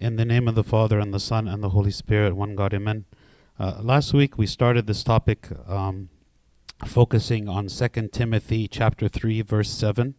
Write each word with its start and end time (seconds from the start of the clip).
In 0.00 0.14
the 0.14 0.24
name 0.24 0.46
of 0.46 0.54
the 0.54 0.62
Father, 0.62 1.00
and 1.00 1.12
the 1.12 1.18
Son, 1.18 1.48
and 1.48 1.60
the 1.60 1.70
Holy 1.70 1.90
Spirit, 1.90 2.36
one 2.36 2.54
God, 2.54 2.72
amen. 2.72 3.04
Uh, 3.58 3.80
last 3.82 4.14
week 4.14 4.38
we 4.38 4.46
started 4.46 4.86
this 4.86 5.02
topic 5.02 5.48
um, 5.66 6.08
focusing 6.86 7.48
on 7.48 7.66
2 7.66 7.88
Timothy 8.12 8.68
chapter 8.68 9.08
3, 9.08 9.42
verse 9.42 9.68
7, 9.68 10.14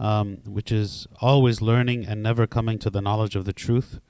um, 0.00 0.38
which 0.44 0.72
is 0.72 1.06
always 1.20 1.62
learning 1.62 2.04
and 2.04 2.24
never 2.24 2.48
coming 2.48 2.76
to 2.80 2.90
the 2.90 3.00
knowledge 3.00 3.36
of 3.36 3.44
the 3.44 3.52
truth. 3.52 4.00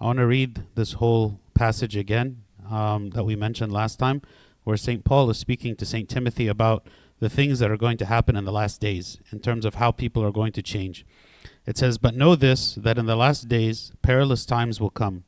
I 0.00 0.04
want 0.04 0.20
to 0.20 0.26
read 0.26 0.62
this 0.76 0.92
whole 0.94 1.40
passage 1.54 1.96
again 1.96 2.44
um, 2.70 3.10
that 3.10 3.24
we 3.24 3.34
mentioned 3.34 3.72
last 3.72 3.98
time, 3.98 4.22
where 4.62 4.76
St. 4.76 5.04
Paul 5.04 5.30
is 5.30 5.36
speaking 5.36 5.74
to 5.74 5.84
St. 5.84 6.08
Timothy 6.08 6.46
about 6.46 6.86
the 7.18 7.28
things 7.28 7.58
that 7.58 7.72
are 7.72 7.76
going 7.76 7.96
to 7.96 8.06
happen 8.06 8.36
in 8.36 8.44
the 8.44 8.52
last 8.52 8.80
days 8.80 9.18
in 9.32 9.40
terms 9.40 9.64
of 9.64 9.74
how 9.74 9.90
people 9.90 10.22
are 10.22 10.30
going 10.30 10.52
to 10.52 10.62
change. 10.62 11.04
It 11.66 11.78
says, 11.78 11.98
But 11.98 12.14
know 12.14 12.36
this, 12.36 12.74
that 12.74 12.98
in 12.98 13.06
the 13.06 13.16
last 13.16 13.48
days 13.48 13.92
perilous 14.02 14.44
times 14.44 14.80
will 14.80 14.90
come. 14.90 15.24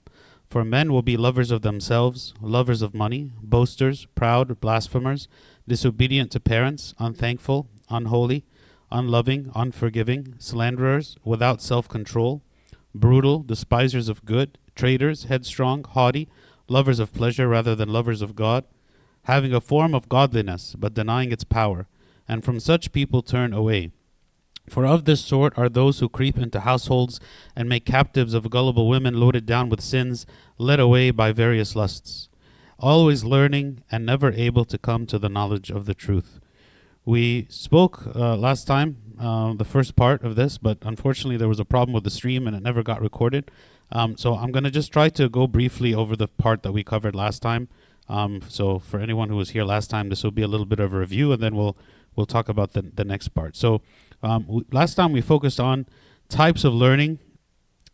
For 0.49 0.65
men 0.65 0.93
will 0.93 1.03
be 1.03 1.17
lovers 1.17 1.51
of 1.51 1.63
themselves, 1.63 2.35
lovers 2.41 2.83
of 2.83 2.95
money, 2.95 3.33
boasters, 3.43 4.07
proud, 4.15 4.61
blasphemers, 4.61 5.29
disobedient 5.67 6.31
to 6.33 6.41
parents, 6.41 6.95
unthankful, 6.99 7.69
unholy, 7.91 8.45
unloving, 8.93 9.51
unforgiving, 9.55 10.35
slanderers, 10.39 11.17
without 11.25 11.61
self 11.61 11.89
control, 11.89 12.43
brutal, 12.95 13.41
despisers 13.43 14.09
of 14.09 14.25
good, 14.25 14.59
traitors, 14.77 15.25
headstrong, 15.25 15.85
haughty, 15.85 16.29
lovers 16.69 17.01
of 17.01 17.13
pleasure 17.13 17.49
rather 17.49 17.75
than 17.75 17.89
lovers 17.89 18.23
of 18.23 18.37
God, 18.37 18.65
having 19.25 19.53
a 19.53 19.61
form 19.61 19.95
of 19.95 20.09
godliness, 20.09 20.77
but 20.79 20.95
denying 20.95 21.33
its 21.33 21.45
power. 21.45 21.89
And 22.29 22.45
from 22.45 22.61
such 22.61 22.93
people 22.93 23.23
turn 23.23 23.53
away. 23.53 23.91
For 24.69 24.85
of 24.87 25.05
this 25.05 25.21
sort 25.25 25.57
are 25.57 25.69
those 25.69 26.01
who 26.01 26.09
creep 26.09 26.39
into 26.39 26.61
households 26.61 27.21
and 27.55 27.69
make 27.69 27.85
captives 27.85 28.35
of 28.35 28.51
gullible 28.51 28.89
women 28.89 29.21
loaded 29.21 29.47
down 29.47 29.69
with 29.69 29.81
sins, 29.81 30.27
led 30.59 30.81
away 30.81 31.11
by 31.11 31.33
various 31.33 31.77
lusts, 31.77 32.29
always 32.79 33.25
learning 33.25 33.83
and 33.91 34.05
never 34.05 34.33
able 34.33 34.65
to 34.65 34.79
come 34.79 35.07
to 35.07 35.19
the 35.19 35.29
knowledge 35.29 35.71
of 35.71 35.87
the 35.87 35.95
truth. 35.95 36.41
We 37.05 37.47
spoke 37.49 38.09
uh, 38.17 38.37
last 38.37 38.67
time, 38.67 38.97
uh, 39.21 39.55
the 39.55 39.65
first 39.65 39.95
part 39.95 40.25
of 40.25 40.35
this, 40.35 40.59
but 40.59 40.79
unfortunately 40.83 41.37
there 41.37 41.49
was 41.49 41.61
a 41.61 41.65
problem 41.65 41.95
with 41.95 42.05
the 42.05 42.11
stream 42.11 42.47
and 42.47 42.57
it 42.57 42.63
never 42.63 42.83
got 42.83 43.01
recorded. 43.01 43.51
Um, 43.93 44.17
so 44.17 44.35
I'm 44.35 44.51
going 44.51 44.65
to 44.65 44.71
just 44.71 44.93
try 44.93 45.09
to 45.11 45.29
go 45.29 45.47
briefly 45.47 45.95
over 45.95 46.17
the 46.17 46.27
part 46.27 46.65
that 46.65 46.73
we 46.73 46.83
covered 46.83 47.15
last 47.15 47.41
time. 47.41 47.69
Um, 48.09 48.41
so 48.49 48.79
for 48.79 49.01
anyone 49.01 49.29
who 49.29 49.37
was 49.37 49.51
here 49.51 49.65
last 49.65 49.91
time, 49.91 50.09
this 50.09 50.25
will 50.25 50.31
be 50.31 50.43
a 50.43 50.49
little 50.49 50.67
bit 50.67 50.81
of 50.81 50.93
a 50.93 50.99
review, 50.99 51.33
and 51.33 51.43
then 51.43 51.57
we'll 51.57 51.77
we'll 52.15 52.27
talk 52.27 52.49
about 52.49 52.73
the 52.73 52.83
the 52.83 53.05
next 53.05 53.29
part. 53.29 53.57
So 53.57 53.83
um, 54.27 54.65
last 54.73 54.95
time 54.95 55.13
we 55.13 55.21
focused 55.21 55.61
on 55.61 55.87
types 56.29 56.65
of 56.65 56.75
learning 56.75 57.19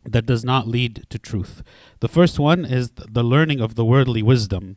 that 0.05 0.27
does 0.27 0.45
not 0.45 0.67
lead 0.67 1.05
to 1.11 1.19
truth. 1.19 1.63
The 2.01 2.09
first 2.09 2.39
one 2.39 2.65
is 2.65 2.91
th- 2.91 3.09
the 3.13 3.23
learning 3.23 3.61
of 3.61 3.75
the 3.75 3.85
worldly 3.85 4.23
wisdom. 4.23 4.77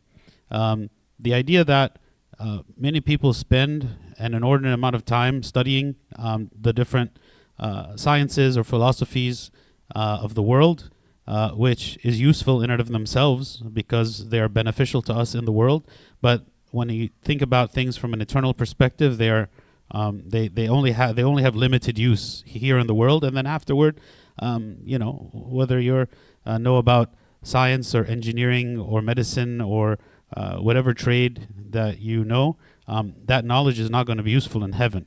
Um, 0.50 0.90
the 1.18 1.34
idea 1.34 1.64
that 1.64 1.98
uh, 2.38 2.60
many 2.76 3.00
people 3.00 3.32
spend 3.32 3.96
an 4.18 4.34
inordinate 4.34 4.74
amount 4.74 4.94
of 4.94 5.04
time 5.04 5.42
studying 5.42 5.96
um, 6.16 6.50
the 6.58 6.72
different 6.72 7.18
uh, 7.58 7.96
sciences 7.96 8.56
or 8.58 8.64
philosophies 8.64 9.50
uh, 9.94 10.18
of 10.22 10.34
the 10.34 10.42
world, 10.42 10.90
uh, 11.26 11.50
which 11.52 11.98
is 12.02 12.20
useful 12.20 12.62
in 12.62 12.70
and 12.70 12.80
of 12.80 12.88
themselves 12.88 13.56
because 13.72 14.28
they 14.28 14.40
are 14.40 14.48
beneficial 14.48 15.00
to 15.02 15.14
us 15.14 15.34
in 15.34 15.46
the 15.46 15.52
world. 15.52 15.88
But 16.20 16.44
when 16.70 16.90
you 16.90 17.08
think 17.22 17.40
about 17.40 17.72
things 17.72 17.96
from 17.96 18.12
an 18.12 18.20
eternal 18.20 18.52
perspective, 18.52 19.16
they 19.16 19.30
are 19.30 19.48
um, 19.90 20.22
they 20.26 20.48
they 20.48 20.68
only 20.68 20.92
have 20.92 21.16
they 21.16 21.22
only 21.22 21.42
have 21.42 21.54
limited 21.54 21.98
use 21.98 22.42
here 22.46 22.78
in 22.78 22.86
the 22.86 22.94
world, 22.94 23.24
and 23.24 23.36
then 23.36 23.46
afterward, 23.46 24.00
um, 24.38 24.78
you 24.84 24.98
know, 24.98 25.30
whether 25.32 25.80
you 25.80 26.06
uh, 26.44 26.58
know 26.58 26.76
about 26.76 27.14
science 27.42 27.94
or 27.94 28.04
engineering 28.04 28.78
or 28.78 29.00
medicine 29.00 29.60
or 29.60 29.98
uh, 30.36 30.56
whatever 30.56 30.92
trade 30.92 31.46
that 31.70 32.00
you 32.00 32.24
know, 32.24 32.56
um, 32.88 33.14
that 33.24 33.44
knowledge 33.44 33.78
is 33.78 33.88
not 33.88 34.06
going 34.06 34.18
to 34.18 34.24
be 34.24 34.32
useful 34.32 34.64
in 34.64 34.72
heaven. 34.72 35.06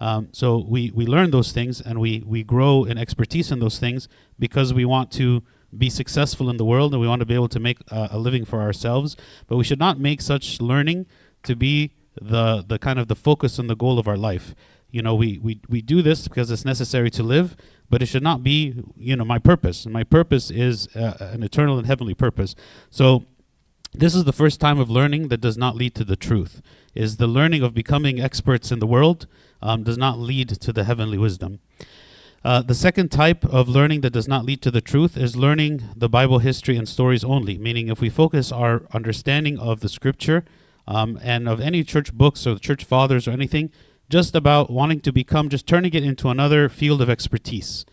Um, 0.00 0.28
so 0.32 0.58
we 0.58 0.90
we 0.90 1.06
learn 1.06 1.30
those 1.30 1.52
things 1.52 1.80
and 1.80 1.98
we 1.98 2.22
we 2.26 2.42
grow 2.42 2.84
in 2.84 2.98
expertise 2.98 3.50
in 3.50 3.58
those 3.58 3.78
things 3.78 4.08
because 4.38 4.72
we 4.72 4.84
want 4.84 5.10
to 5.12 5.42
be 5.76 5.90
successful 5.90 6.48
in 6.48 6.56
the 6.56 6.64
world 6.64 6.92
and 6.92 7.00
we 7.00 7.08
want 7.08 7.20
to 7.20 7.26
be 7.26 7.34
able 7.34 7.48
to 7.48 7.60
make 7.60 7.78
uh, 7.90 8.08
a 8.10 8.18
living 8.18 8.44
for 8.44 8.60
ourselves. 8.60 9.16
But 9.46 9.56
we 9.56 9.64
should 9.64 9.78
not 9.78 9.98
make 9.98 10.20
such 10.20 10.60
learning 10.60 11.06
to 11.42 11.56
be 11.56 11.92
the 12.20 12.64
the 12.66 12.78
kind 12.78 12.98
of 12.98 13.08
the 13.08 13.14
focus 13.14 13.58
and 13.58 13.68
the 13.68 13.76
goal 13.76 13.98
of 13.98 14.08
our 14.08 14.16
life. 14.16 14.54
You 14.90 15.02
know, 15.02 15.14
we, 15.14 15.38
we, 15.38 15.60
we 15.68 15.82
do 15.82 16.00
this 16.00 16.28
because 16.28 16.50
it's 16.50 16.64
necessary 16.64 17.10
to 17.10 17.22
live, 17.22 17.56
but 17.90 18.00
it 18.00 18.06
should 18.06 18.22
not 18.22 18.42
be, 18.42 18.82
you 18.96 19.16
know, 19.16 19.24
my 19.24 19.38
purpose. 19.38 19.84
My 19.84 20.02
purpose 20.02 20.50
is 20.50 20.88
uh, 20.96 21.16
an 21.20 21.42
eternal 21.42 21.76
and 21.76 21.86
heavenly 21.86 22.14
purpose. 22.14 22.54
So 22.90 23.24
this 23.92 24.14
is 24.14 24.24
the 24.24 24.32
first 24.32 24.60
time 24.60 24.78
of 24.78 24.88
learning 24.88 25.28
that 25.28 25.42
does 25.42 25.58
not 25.58 25.76
lead 25.76 25.94
to 25.96 26.04
the 26.04 26.16
truth. 26.16 26.62
Is 26.94 27.18
the 27.18 27.26
learning 27.26 27.62
of 27.62 27.74
becoming 27.74 28.18
experts 28.18 28.72
in 28.72 28.78
the 28.78 28.86
world 28.86 29.26
um, 29.60 29.82
does 29.82 29.98
not 29.98 30.18
lead 30.18 30.48
to 30.48 30.72
the 30.72 30.84
heavenly 30.84 31.18
wisdom. 31.18 31.60
Uh, 32.44 32.62
the 32.62 32.74
second 32.74 33.10
type 33.10 33.44
of 33.44 33.68
learning 33.68 34.00
that 34.02 34.12
does 34.12 34.28
not 34.28 34.44
lead 34.44 34.62
to 34.62 34.70
the 34.70 34.80
truth 34.80 35.16
is 35.16 35.36
learning 35.36 35.82
the 35.94 36.08
Bible 36.08 36.38
history 36.38 36.76
and 36.76 36.88
stories 36.88 37.24
only, 37.24 37.58
meaning 37.58 37.88
if 37.88 38.00
we 38.00 38.08
focus 38.08 38.52
our 38.52 38.82
understanding 38.94 39.58
of 39.58 39.80
the 39.80 39.88
scripture 39.88 40.44
um, 40.88 41.18
and 41.22 41.46
of 41.46 41.60
any 41.60 41.84
church 41.84 42.14
books 42.14 42.46
or 42.46 42.54
the 42.54 42.60
church 42.60 42.82
fathers 42.82 43.28
or 43.28 43.32
anything, 43.32 43.70
just 44.08 44.34
about 44.34 44.70
wanting 44.70 45.00
to 45.00 45.12
become, 45.12 45.50
just 45.50 45.66
turning 45.66 45.92
it 45.92 46.02
into 46.02 46.30
another 46.30 46.70
field 46.70 47.02
of 47.02 47.10
expertise, 47.10 47.84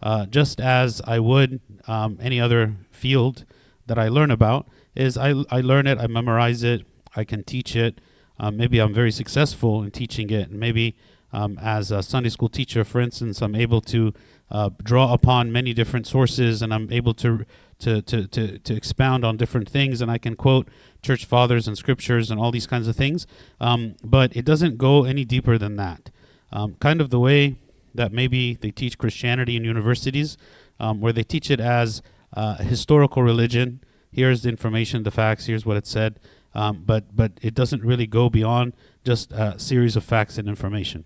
uh, 0.00 0.24
just 0.26 0.60
as 0.60 1.02
I 1.04 1.18
would 1.18 1.60
um, 1.88 2.16
any 2.22 2.40
other 2.40 2.76
field 2.92 3.44
that 3.86 3.98
I 3.98 4.08
learn 4.08 4.30
about. 4.30 4.68
Is 4.94 5.18
I, 5.18 5.34
I 5.50 5.60
learn 5.60 5.88
it, 5.88 5.98
I 5.98 6.06
memorize 6.06 6.62
it, 6.62 6.86
I 7.16 7.24
can 7.24 7.42
teach 7.42 7.74
it. 7.74 8.00
Um, 8.38 8.56
maybe 8.56 8.78
I'm 8.78 8.94
very 8.94 9.10
successful 9.10 9.82
in 9.82 9.90
teaching 9.90 10.30
it, 10.30 10.48
and 10.48 10.60
maybe 10.60 10.96
um, 11.34 11.58
as 11.60 11.90
a 11.90 12.02
Sunday 12.02 12.30
school 12.30 12.48
teacher, 12.48 12.84
for 12.84 13.00
instance, 13.00 13.42
I'm 13.42 13.56
able 13.56 13.80
to 13.82 14.14
uh, 14.50 14.70
draw 14.82 15.12
upon 15.12 15.50
many 15.50 15.74
different 15.74 16.06
sources, 16.06 16.62
and 16.62 16.72
I'm 16.72 16.90
able 16.92 17.14
to 17.14 17.44
to, 17.80 18.00
to, 18.02 18.26
to, 18.28 18.58
to 18.60 18.74
expound 18.74 19.24
on 19.24 19.36
different 19.36 19.68
things, 19.68 20.00
and 20.00 20.10
I 20.10 20.16
can 20.16 20.36
quote 20.36 20.68
church 21.02 21.24
fathers 21.24 21.66
and 21.66 21.76
scriptures 21.76 22.30
and 22.30 22.40
all 22.40 22.52
these 22.52 22.68
kinds 22.68 22.86
of 22.86 22.94
things. 22.94 23.26
Um, 23.60 23.96
but 24.02 24.34
it 24.34 24.44
doesn't 24.44 24.78
go 24.78 25.04
any 25.04 25.24
deeper 25.24 25.58
than 25.58 25.74
that. 25.76 26.10
Um, 26.52 26.76
kind 26.80 27.00
of 27.00 27.10
the 27.10 27.18
way 27.18 27.56
that 27.92 28.12
maybe 28.12 28.54
they 28.54 28.70
teach 28.70 28.96
Christianity 28.96 29.56
in 29.56 29.64
universities, 29.64 30.38
um, 30.78 31.00
where 31.00 31.12
they 31.12 31.24
teach 31.24 31.50
it 31.50 31.60
as 31.60 32.00
uh, 32.32 32.56
historical 32.58 33.22
religion. 33.24 33.80
Here's 34.12 34.42
the 34.42 34.50
information, 34.50 35.02
the 35.02 35.10
facts. 35.10 35.46
Here's 35.46 35.66
what 35.66 35.76
it 35.76 35.86
said. 35.86 36.20
Um, 36.54 36.84
but 36.86 37.14
but 37.14 37.32
it 37.42 37.54
doesn't 37.54 37.82
really 37.82 38.06
go 38.06 38.30
beyond 38.30 38.74
just 39.04 39.32
a 39.32 39.58
series 39.58 39.96
of 39.96 40.04
facts 40.04 40.38
and 40.38 40.48
information. 40.48 41.04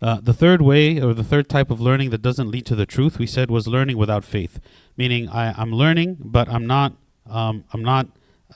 Uh, 0.00 0.20
the 0.20 0.34
third 0.34 0.60
way, 0.60 1.00
or 1.00 1.14
the 1.14 1.24
third 1.24 1.48
type 1.48 1.70
of 1.70 1.80
learning 1.80 2.10
that 2.10 2.20
doesn't 2.20 2.50
lead 2.50 2.66
to 2.66 2.74
the 2.74 2.84
truth, 2.84 3.18
we 3.18 3.26
said 3.26 3.50
was 3.50 3.66
learning 3.66 3.96
without 3.96 4.24
faith, 4.24 4.60
meaning 4.96 5.28
I, 5.28 5.60
am 5.60 5.72
learning, 5.72 6.18
but 6.20 6.48
I'm 6.50 6.66
not, 6.66 6.94
um, 7.28 7.64
I'm 7.72 7.82
not 7.82 8.08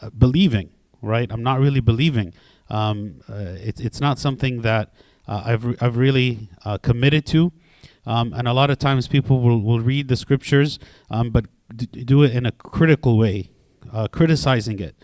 uh, 0.02 0.10
believing, 0.10 0.70
right? 1.00 1.30
I'm 1.32 1.42
not 1.42 1.58
really 1.58 1.80
believing. 1.80 2.34
Um, 2.68 3.20
uh, 3.28 3.56
it's 3.58 3.80
it's 3.80 4.00
not 4.00 4.18
something 4.18 4.62
that 4.62 4.92
uh, 5.26 5.42
I've 5.44 5.64
re- 5.64 5.76
I've 5.80 5.96
really 5.96 6.50
uh, 6.64 6.76
committed 6.78 7.26
to, 7.26 7.52
um, 8.06 8.32
and 8.34 8.46
a 8.46 8.52
lot 8.52 8.70
of 8.70 8.78
times 8.78 9.08
people 9.08 9.40
will, 9.40 9.60
will 9.62 9.80
read 9.80 10.08
the 10.08 10.16
scriptures, 10.16 10.78
um, 11.10 11.30
but 11.30 11.46
d- 11.74 11.86
do 12.04 12.22
it 12.22 12.32
in 12.32 12.44
a 12.44 12.52
critical 12.52 13.16
way, 13.16 13.50
uh, 13.92 14.08
criticizing 14.08 14.78
it 14.78 14.94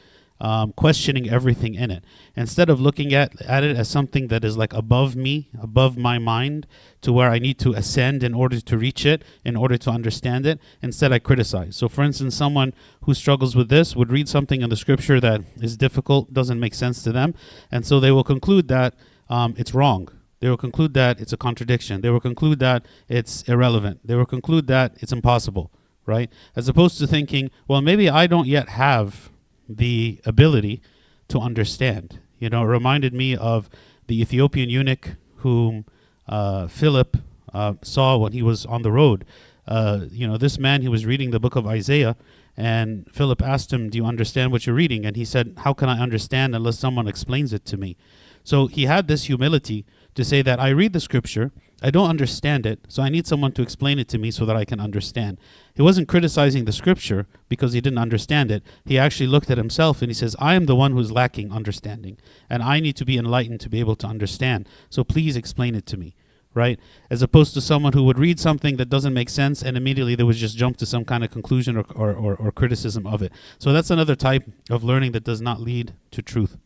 um, 0.41 0.72
questioning 0.72 1.30
everything 1.30 1.74
in 1.74 1.91
it. 1.91 2.04
Instead 2.34 2.69
of 2.69 2.80
looking 2.80 3.14
at, 3.14 3.41
at 3.42 3.64
it 3.64 3.76
as 3.76 3.88
something 3.88 4.28
that 4.28 4.44
is 4.44 4.56
like 4.56 4.72
above 4.72 5.16
me 5.16 5.48
above 5.60 5.97
my 5.97 6.19
mind 6.19 6.66
to 7.00 7.12
where 7.12 7.30
i 7.30 7.38
need 7.38 7.58
to 7.58 7.72
ascend 7.72 8.22
in 8.22 8.34
order 8.34 8.60
to 8.60 8.76
reach 8.76 9.06
it 9.06 9.22
in 9.44 9.56
order 9.56 9.78
to 9.78 9.91
understand 9.91 10.46
it 10.46 10.58
instead 10.82 11.12
i 11.12 11.19
criticize. 11.19 11.76
So 11.76 11.88
for 11.88 12.02
instance 12.02 12.34
someone 12.34 12.75
who 13.02 13.14
struggles 13.14 13.56
with 13.56 13.69
this 13.69 13.96
would 13.96 14.12
read 14.12 14.28
something 14.28 14.61
in 14.62 14.70
the 14.70 14.76
scripture 14.76 15.20
that 15.20 15.43
is 15.61 15.76
difficult 15.76 16.32
doesn't 16.32 16.61
make 16.61 16.75
sense 16.75 17.02
to 17.05 17.12
them 17.12 17.34
and 17.70 17.87
so 17.87 18.00
they 18.00 18.11
will 18.11 18.25
conclude 18.25 18.69
that 18.69 18.94
um, 19.28 19.55
it's 19.56 19.75
wrong. 19.75 20.08
They 20.40 20.49
will 20.49 20.56
conclude 20.56 20.94
that 20.94 21.20
it's 21.20 21.32
a 21.32 21.37
contradiction. 21.37 22.02
They 22.02 22.11
will 22.11 22.20
conclude 22.20 22.58
that 22.61 22.87
it's 23.08 23.43
irrelevant. 23.44 24.00
They 24.05 24.14
will 24.14 24.26
conclude 24.26 24.66
that 24.69 24.96
it's 25.00 25.12
impossible 25.12 25.70
right? 26.06 26.31
As 26.55 26.69
opposed 26.69 26.99
to 26.99 27.06
thinking 27.06 27.50
well 27.66 27.81
maybe 27.81 28.08
i 28.08 28.26
don't 28.26 28.46
yet 28.46 28.69
have 28.70 29.31
the 29.68 30.20
ability 30.24 30.80
to 31.28 31.38
understand. 31.38 32.20
You 32.38 32.50
know, 32.50 32.62
it 32.62 32.66
reminded 32.66 33.14
me 33.14 33.36
of 33.36 33.68
the 34.06 34.20
Ethiopian 34.20 34.70
eunuch 34.70 35.16
whom 35.36 35.84
uh, 36.28 36.66
Philip 36.66 37.16
uh, 37.52 37.74
saw 37.82 38.16
when 38.16 38.32
he 38.32 38.42
was 38.42 38.66
on 38.66 38.82
the 38.82 38.92
road. 38.92 39.24
Uh, 39.66 40.06
you 40.10 40.26
know, 40.26 40.36
this 40.36 40.58
man, 40.58 40.82
he 40.82 40.88
was 40.88 41.06
reading 41.06 41.30
the 41.30 41.40
book 41.40 41.56
of 41.56 41.66
Isaiah, 41.66 42.16
and 42.56 43.08
Philip 43.12 43.42
asked 43.42 43.72
him, 43.72 43.90
Do 43.90 43.98
you 43.98 44.06
understand 44.06 44.52
what 44.52 44.66
you're 44.66 44.74
reading? 44.74 45.04
And 45.04 45.16
he 45.16 45.24
said, 45.24 45.54
How 45.58 45.72
can 45.72 45.88
I 45.88 46.00
understand 46.00 46.54
unless 46.54 46.78
someone 46.78 47.08
explains 47.08 47.52
it 47.52 47.64
to 47.66 47.76
me? 47.76 47.96
So 48.44 48.66
he 48.66 48.86
had 48.86 49.08
this 49.08 49.24
humility 49.24 49.84
to 50.14 50.24
say 50.24 50.40
that 50.42 50.60
I 50.60 50.68
read 50.68 50.92
the 50.92 51.00
scripture, 51.00 51.50
I 51.82 51.90
don't 51.90 52.08
understand 52.08 52.64
it, 52.64 52.81
so 52.88 53.02
I 53.02 53.11
need 53.11 53.26
someone 53.26 53.52
to 53.52 53.62
explain 53.62 53.99
it 53.99 54.08
to 54.08 54.19
me 54.19 54.31
so 54.31 54.46
that 54.46 54.56
I 54.56 54.64
can 54.64 54.81
understand. 54.81 55.37
He 55.75 55.82
wasn't 55.82 56.08
criticizing 56.08 56.64
the 56.64 56.73
scripture 56.73 57.26
because 57.50 57.75
he 57.75 57.82
didn't 57.82 57.99
understand 57.99 58.50
it. 58.50 58.62
He 58.87 58.99
actually 58.99 59.26
looked 59.26 59.50
at 59.50 59.58
himself 59.58 60.00
and 60.00 60.08
he 60.08 60.14
says, 60.14 60.34
I 60.38 60.55
am 60.55 60.64
the 60.64 60.75
one 60.75 60.93
who's 60.93 61.12
lacking 61.12 61.52
understanding, 61.52 62.17
and 62.49 62.62
I 62.62 62.81
need 62.81 62.96
to 62.96 63.05
be 63.05 63.19
enlightened 63.19 63.61
to 63.61 63.69
be 63.69 63.81
able 63.81 63.96
to 63.96 64.06
understand. 64.06 64.67
So 64.88 65.05
please 65.05 65.37
explain 65.37 65.75
it 65.75 65.84
to 65.87 65.99
me, 65.99 66.14
right? 66.55 66.81
As 67.11 67.20
opposed 67.20 67.52
to 67.55 67.61
someone 67.61 67.93
who 67.93 68.05
would 68.05 68.19
read 68.19 68.40
something 68.40 68.78
that 68.78 68.88
doesn't 68.88 69.12
make 69.12 69.28
sense 69.28 69.62
and 69.62 69.76
immediately 69.76 70.14
they 70.14 70.23
would 70.23 70.37
just 70.37 70.56
jump 70.56 70.78
to 70.78 70.87
some 70.87 71.05
kind 71.05 71.25
of 71.25 71.31
conclusion 71.31 71.76
or, 71.76 71.84
or, 71.94 72.14
or, 72.14 72.37
or 72.37 72.52
criticism 72.52 73.06
of 73.06 73.20
it. 73.20 73.32
So 73.58 73.75
that's 73.75 73.90
another 73.90 74.17
type 74.17 74.50
of 74.70 74.82
learning 74.82 75.12
that 75.12 75.25
does 75.25 75.43
not 75.43 75.61
lead 75.61 75.93
to 76.12 76.23
truth. 76.23 76.56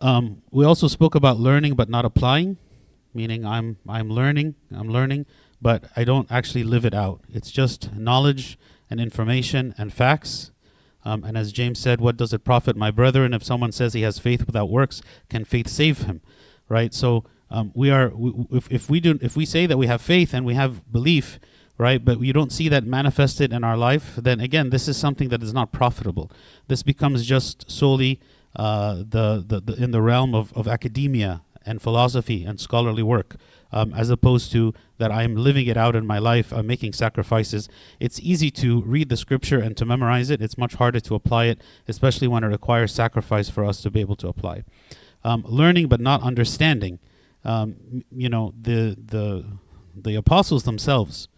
Um, 0.00 0.42
we 0.52 0.64
also 0.64 0.86
spoke 0.86 1.16
about 1.16 1.40
learning 1.40 1.74
but 1.74 1.88
not 1.88 2.04
applying 2.04 2.58
meaning 3.14 3.44
I'm 3.44 3.76
I'm 3.88 4.08
learning, 4.08 4.54
I'm 4.74 4.88
learning, 4.88 5.26
but 5.60 5.84
I 5.96 6.04
don't 6.04 6.30
actually 6.30 6.64
live 6.64 6.84
it 6.84 6.94
out. 6.94 7.20
It's 7.32 7.50
just 7.50 7.94
knowledge 7.94 8.58
and 8.90 9.00
information 9.00 9.74
and 9.78 9.92
facts. 9.92 10.50
Um, 11.04 11.24
and 11.24 11.36
as 11.36 11.52
James 11.52 11.78
said, 11.78 12.00
what 12.00 12.16
does 12.16 12.32
it 12.32 12.44
profit 12.44 12.76
my 12.76 12.90
brethren 12.90 13.34
if 13.34 13.42
someone 13.42 13.72
says 13.72 13.92
he 13.92 14.02
has 14.02 14.18
faith 14.18 14.46
without 14.46 14.70
works? 14.70 15.02
Can 15.28 15.44
faith 15.44 15.68
save 15.68 16.02
him? 16.02 16.20
Right. 16.68 16.94
So 16.94 17.24
um, 17.50 17.72
we 17.74 17.90
are 17.90 18.10
we, 18.14 18.32
if 18.50 18.70
if 18.70 18.90
we 18.90 19.00
do 19.00 19.18
if 19.20 19.36
we 19.36 19.44
say 19.44 19.66
that 19.66 19.76
we 19.76 19.86
have 19.86 20.00
faith 20.00 20.32
and 20.32 20.46
we 20.46 20.54
have 20.54 20.90
belief, 20.90 21.38
right, 21.76 22.02
but 22.04 22.20
you 22.20 22.32
don't 22.32 22.52
see 22.52 22.68
that 22.68 22.84
manifested 22.84 23.52
in 23.52 23.62
our 23.64 23.76
life, 23.76 24.16
then 24.16 24.40
again, 24.40 24.70
this 24.70 24.88
is 24.88 24.96
something 24.96 25.28
that 25.28 25.42
is 25.42 25.52
not 25.52 25.72
profitable. 25.72 26.30
This 26.68 26.82
becomes 26.82 27.26
just 27.26 27.70
solely 27.70 28.20
uh, 28.56 28.96
the, 28.96 29.44
the, 29.46 29.60
the 29.60 29.82
in 29.82 29.90
the 29.90 30.00
realm 30.00 30.34
of, 30.34 30.52
of 30.54 30.66
academia 30.68 31.42
and 31.64 31.80
philosophy 31.80 32.44
and 32.44 32.60
scholarly 32.60 33.02
work, 33.02 33.36
um, 33.72 33.94
as 33.94 34.10
opposed 34.10 34.52
to 34.52 34.74
that 34.98 35.10
I'm 35.10 35.34
living 35.34 35.66
it 35.66 35.76
out 35.76 35.96
in 35.96 36.06
my 36.06 36.18
life, 36.18 36.52
I'm 36.52 36.66
making 36.66 36.92
sacrifices. 36.92 37.68
It's 37.98 38.20
easy 38.20 38.50
to 38.52 38.82
read 38.82 39.08
the 39.08 39.16
scripture 39.16 39.58
and 39.60 39.76
to 39.76 39.84
memorize 39.84 40.30
it. 40.30 40.42
It's 40.42 40.58
much 40.58 40.74
harder 40.74 41.00
to 41.00 41.14
apply 41.14 41.46
it, 41.46 41.60
especially 41.88 42.28
when 42.28 42.44
it 42.44 42.48
requires 42.48 42.92
sacrifice 42.92 43.48
for 43.48 43.64
us 43.64 43.80
to 43.82 43.90
be 43.90 44.00
able 44.00 44.16
to 44.16 44.28
apply. 44.28 44.64
Um, 45.24 45.44
learning 45.46 45.88
but 45.88 46.00
not 46.00 46.22
understanding. 46.22 46.98
Um, 47.44 48.04
you 48.10 48.28
know, 48.28 48.54
the 48.60 48.96
the 49.02 49.44
the 49.94 50.14
apostles 50.14 50.64
themselves 50.64 51.28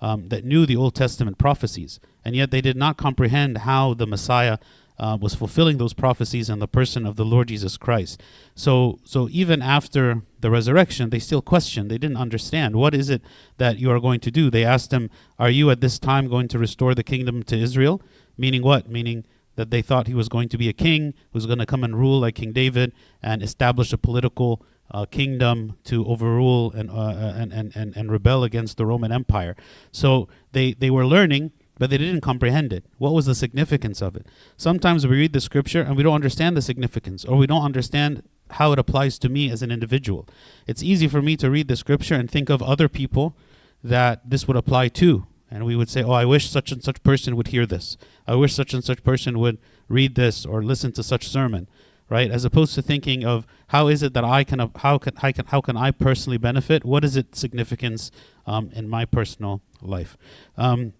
um, 0.00 0.28
that 0.28 0.44
knew 0.44 0.66
the 0.66 0.76
Old 0.76 0.94
Testament 0.94 1.38
prophecies, 1.38 2.00
and 2.24 2.34
yet 2.34 2.50
they 2.50 2.60
did 2.60 2.76
not 2.76 2.96
comprehend 2.96 3.58
how 3.58 3.94
the 3.94 4.06
Messiah 4.06 4.58
uh, 4.98 5.18
was 5.20 5.34
fulfilling 5.34 5.78
those 5.78 5.92
prophecies 5.92 6.48
in 6.48 6.58
the 6.58 6.68
person 6.68 7.06
of 7.06 7.16
the 7.16 7.24
Lord 7.24 7.48
Jesus 7.48 7.76
Christ. 7.76 8.22
So, 8.54 8.98
so 9.04 9.28
even 9.30 9.62
after 9.62 10.22
the 10.40 10.50
resurrection, 10.50 11.10
they 11.10 11.18
still 11.18 11.42
questioned. 11.42 11.90
They 11.90 11.98
didn't 11.98 12.16
understand 12.16 12.76
what 12.76 12.94
is 12.94 13.08
it 13.10 13.22
that 13.58 13.78
you 13.78 13.90
are 13.90 14.00
going 14.00 14.20
to 14.20 14.30
do. 14.30 14.50
They 14.50 14.64
asked 14.64 14.92
him, 14.92 15.10
"Are 15.38 15.50
you 15.50 15.70
at 15.70 15.80
this 15.80 15.98
time 15.98 16.28
going 16.28 16.48
to 16.48 16.58
restore 16.58 16.94
the 16.94 17.02
kingdom 17.02 17.42
to 17.44 17.56
Israel?" 17.56 18.00
Meaning 18.36 18.62
what? 18.62 18.88
Meaning 18.88 19.24
that 19.56 19.70
they 19.70 19.82
thought 19.82 20.06
he 20.06 20.14
was 20.14 20.28
going 20.28 20.48
to 20.48 20.58
be 20.58 20.68
a 20.68 20.72
king 20.72 21.14
who's 21.32 21.46
going 21.46 21.58
to 21.58 21.66
come 21.66 21.84
and 21.84 21.98
rule 21.98 22.20
like 22.20 22.36
King 22.36 22.52
David 22.52 22.92
and 23.22 23.42
establish 23.42 23.92
a 23.92 23.98
political 23.98 24.64
uh, 24.90 25.04
kingdom 25.06 25.76
to 25.84 26.06
overrule 26.06 26.72
and, 26.72 26.90
uh, 26.90 27.34
and, 27.36 27.52
and, 27.52 27.72
and, 27.74 27.96
and 27.96 28.10
rebel 28.10 28.44
against 28.44 28.76
the 28.76 28.86
Roman 28.86 29.12
Empire. 29.12 29.56
So 29.90 30.28
they, 30.52 30.72
they 30.72 30.90
were 30.90 31.06
learning 31.06 31.52
but 31.82 31.90
they 31.90 31.98
didn't 31.98 32.20
comprehend 32.20 32.72
it. 32.72 32.84
What 32.98 33.12
was 33.12 33.26
the 33.26 33.34
significance 33.34 34.00
of 34.00 34.14
it? 34.14 34.24
Sometimes 34.56 35.04
we 35.04 35.16
read 35.16 35.32
the 35.32 35.40
scripture 35.40 35.82
and 35.82 35.96
we 35.96 36.04
don't 36.04 36.14
understand 36.14 36.56
the 36.56 36.62
significance, 36.62 37.24
or 37.24 37.36
we 37.36 37.48
don't 37.48 37.64
understand 37.64 38.22
how 38.50 38.70
it 38.70 38.78
applies 38.78 39.18
to 39.18 39.28
me 39.28 39.50
as 39.50 39.62
an 39.62 39.72
individual. 39.72 40.28
It's 40.68 40.84
easy 40.84 41.08
for 41.08 41.20
me 41.20 41.36
to 41.38 41.50
read 41.50 41.66
the 41.66 41.74
scripture 41.74 42.14
and 42.14 42.30
think 42.30 42.50
of 42.50 42.62
other 42.62 42.88
people 42.88 43.34
that 43.82 44.30
this 44.30 44.46
would 44.46 44.56
apply 44.56 44.90
to. 44.90 45.26
And 45.50 45.66
we 45.66 45.74
would 45.74 45.90
say, 45.90 46.04
oh, 46.04 46.12
I 46.12 46.24
wish 46.24 46.48
such 46.48 46.70
and 46.70 46.84
such 46.84 47.02
person 47.02 47.34
would 47.34 47.48
hear 47.48 47.66
this. 47.66 47.96
I 48.28 48.36
wish 48.36 48.54
such 48.54 48.72
and 48.74 48.84
such 48.84 49.02
person 49.02 49.40
would 49.40 49.58
read 49.88 50.14
this 50.14 50.46
or 50.46 50.62
listen 50.62 50.92
to 50.92 51.02
such 51.02 51.28
sermon, 51.28 51.66
right? 52.08 52.30
As 52.30 52.44
opposed 52.44 52.76
to 52.76 52.82
thinking 52.82 53.24
of 53.24 53.44
how 53.74 53.88
is 53.88 54.04
it 54.04 54.14
that 54.14 54.24
I 54.24 54.44
can, 54.44 54.60
how 54.60 54.98
can, 54.98 55.16
how 55.16 55.32
can, 55.32 55.46
how 55.46 55.60
can 55.60 55.76
I 55.76 55.90
personally 55.90 56.38
benefit? 56.38 56.84
What 56.84 57.02
is 57.02 57.16
its 57.16 57.40
significance 57.40 58.12
um, 58.46 58.70
in 58.72 58.88
my 58.88 59.04
personal 59.04 59.62
life? 59.80 60.16
Um, 60.56 60.92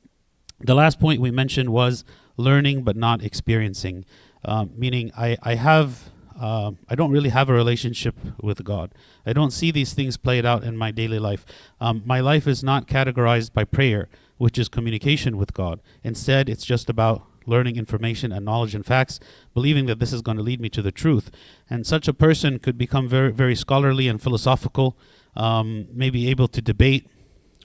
the 0.65 0.75
last 0.75 1.01
point 1.01 1.21
we 1.21 1.31
mentioned 1.31 1.71
was 1.71 2.05
learning 2.37 2.83
but 2.85 2.97
not 2.97 3.23
experiencing, 3.23 4.05
um, 4.45 4.71
meaning 4.77 5.13
I, 5.17 5.37
I 5.43 5.55
have. 5.55 6.11
Uh, 6.41 6.73
I 6.89 6.97
don't 6.97 7.13
really 7.13 7.29
have 7.29 7.49
a 7.51 7.53
relationship 7.53 8.17
with 8.43 8.65
God. 8.65 8.95
I 9.25 9.33
don't 9.33 9.53
see 9.53 9.71
these 9.71 9.93
things 9.93 10.17
played 10.17 10.45
out 10.45 10.65
in 10.65 10.77
my 10.77 10.91
daily 10.91 11.21
life. 11.21 11.45
Um, 11.81 12.03
my 12.05 12.19
life 12.21 12.49
is 12.49 12.65
not 12.65 12.89
categorized 12.89 13.53
by 13.53 13.65
prayer, 13.65 14.09
which 14.39 14.59
is 14.59 14.69
communication 14.69 15.37
with 15.37 15.53
God. 15.53 15.81
Instead, 16.03 16.49
it's 16.49 16.65
just 16.65 16.91
about 16.91 17.23
learning 17.47 17.77
information 17.77 18.33
and 18.33 18.45
knowledge 18.45 18.75
and 18.75 18.85
facts, 18.85 19.21
believing 19.55 19.87
that 19.87 19.99
this 19.99 20.13
is 20.13 20.23
going 20.23 20.37
to 20.37 20.43
lead 20.43 20.61
me 20.61 20.69
to 20.71 20.83
the 20.83 20.91
truth. 20.91 21.31
And 21.69 21.87
such 21.87 22.09
a 22.09 22.15
person 22.15 22.59
could 22.59 22.79
become 22.79 23.09
very, 23.09 23.31
very 23.31 23.55
scholarly 23.55 24.09
and 24.09 24.21
philosophical, 24.21 24.97
um, 25.37 25.87
maybe 25.93 26.29
able 26.29 26.49
to 26.49 26.63
debate, 26.63 27.09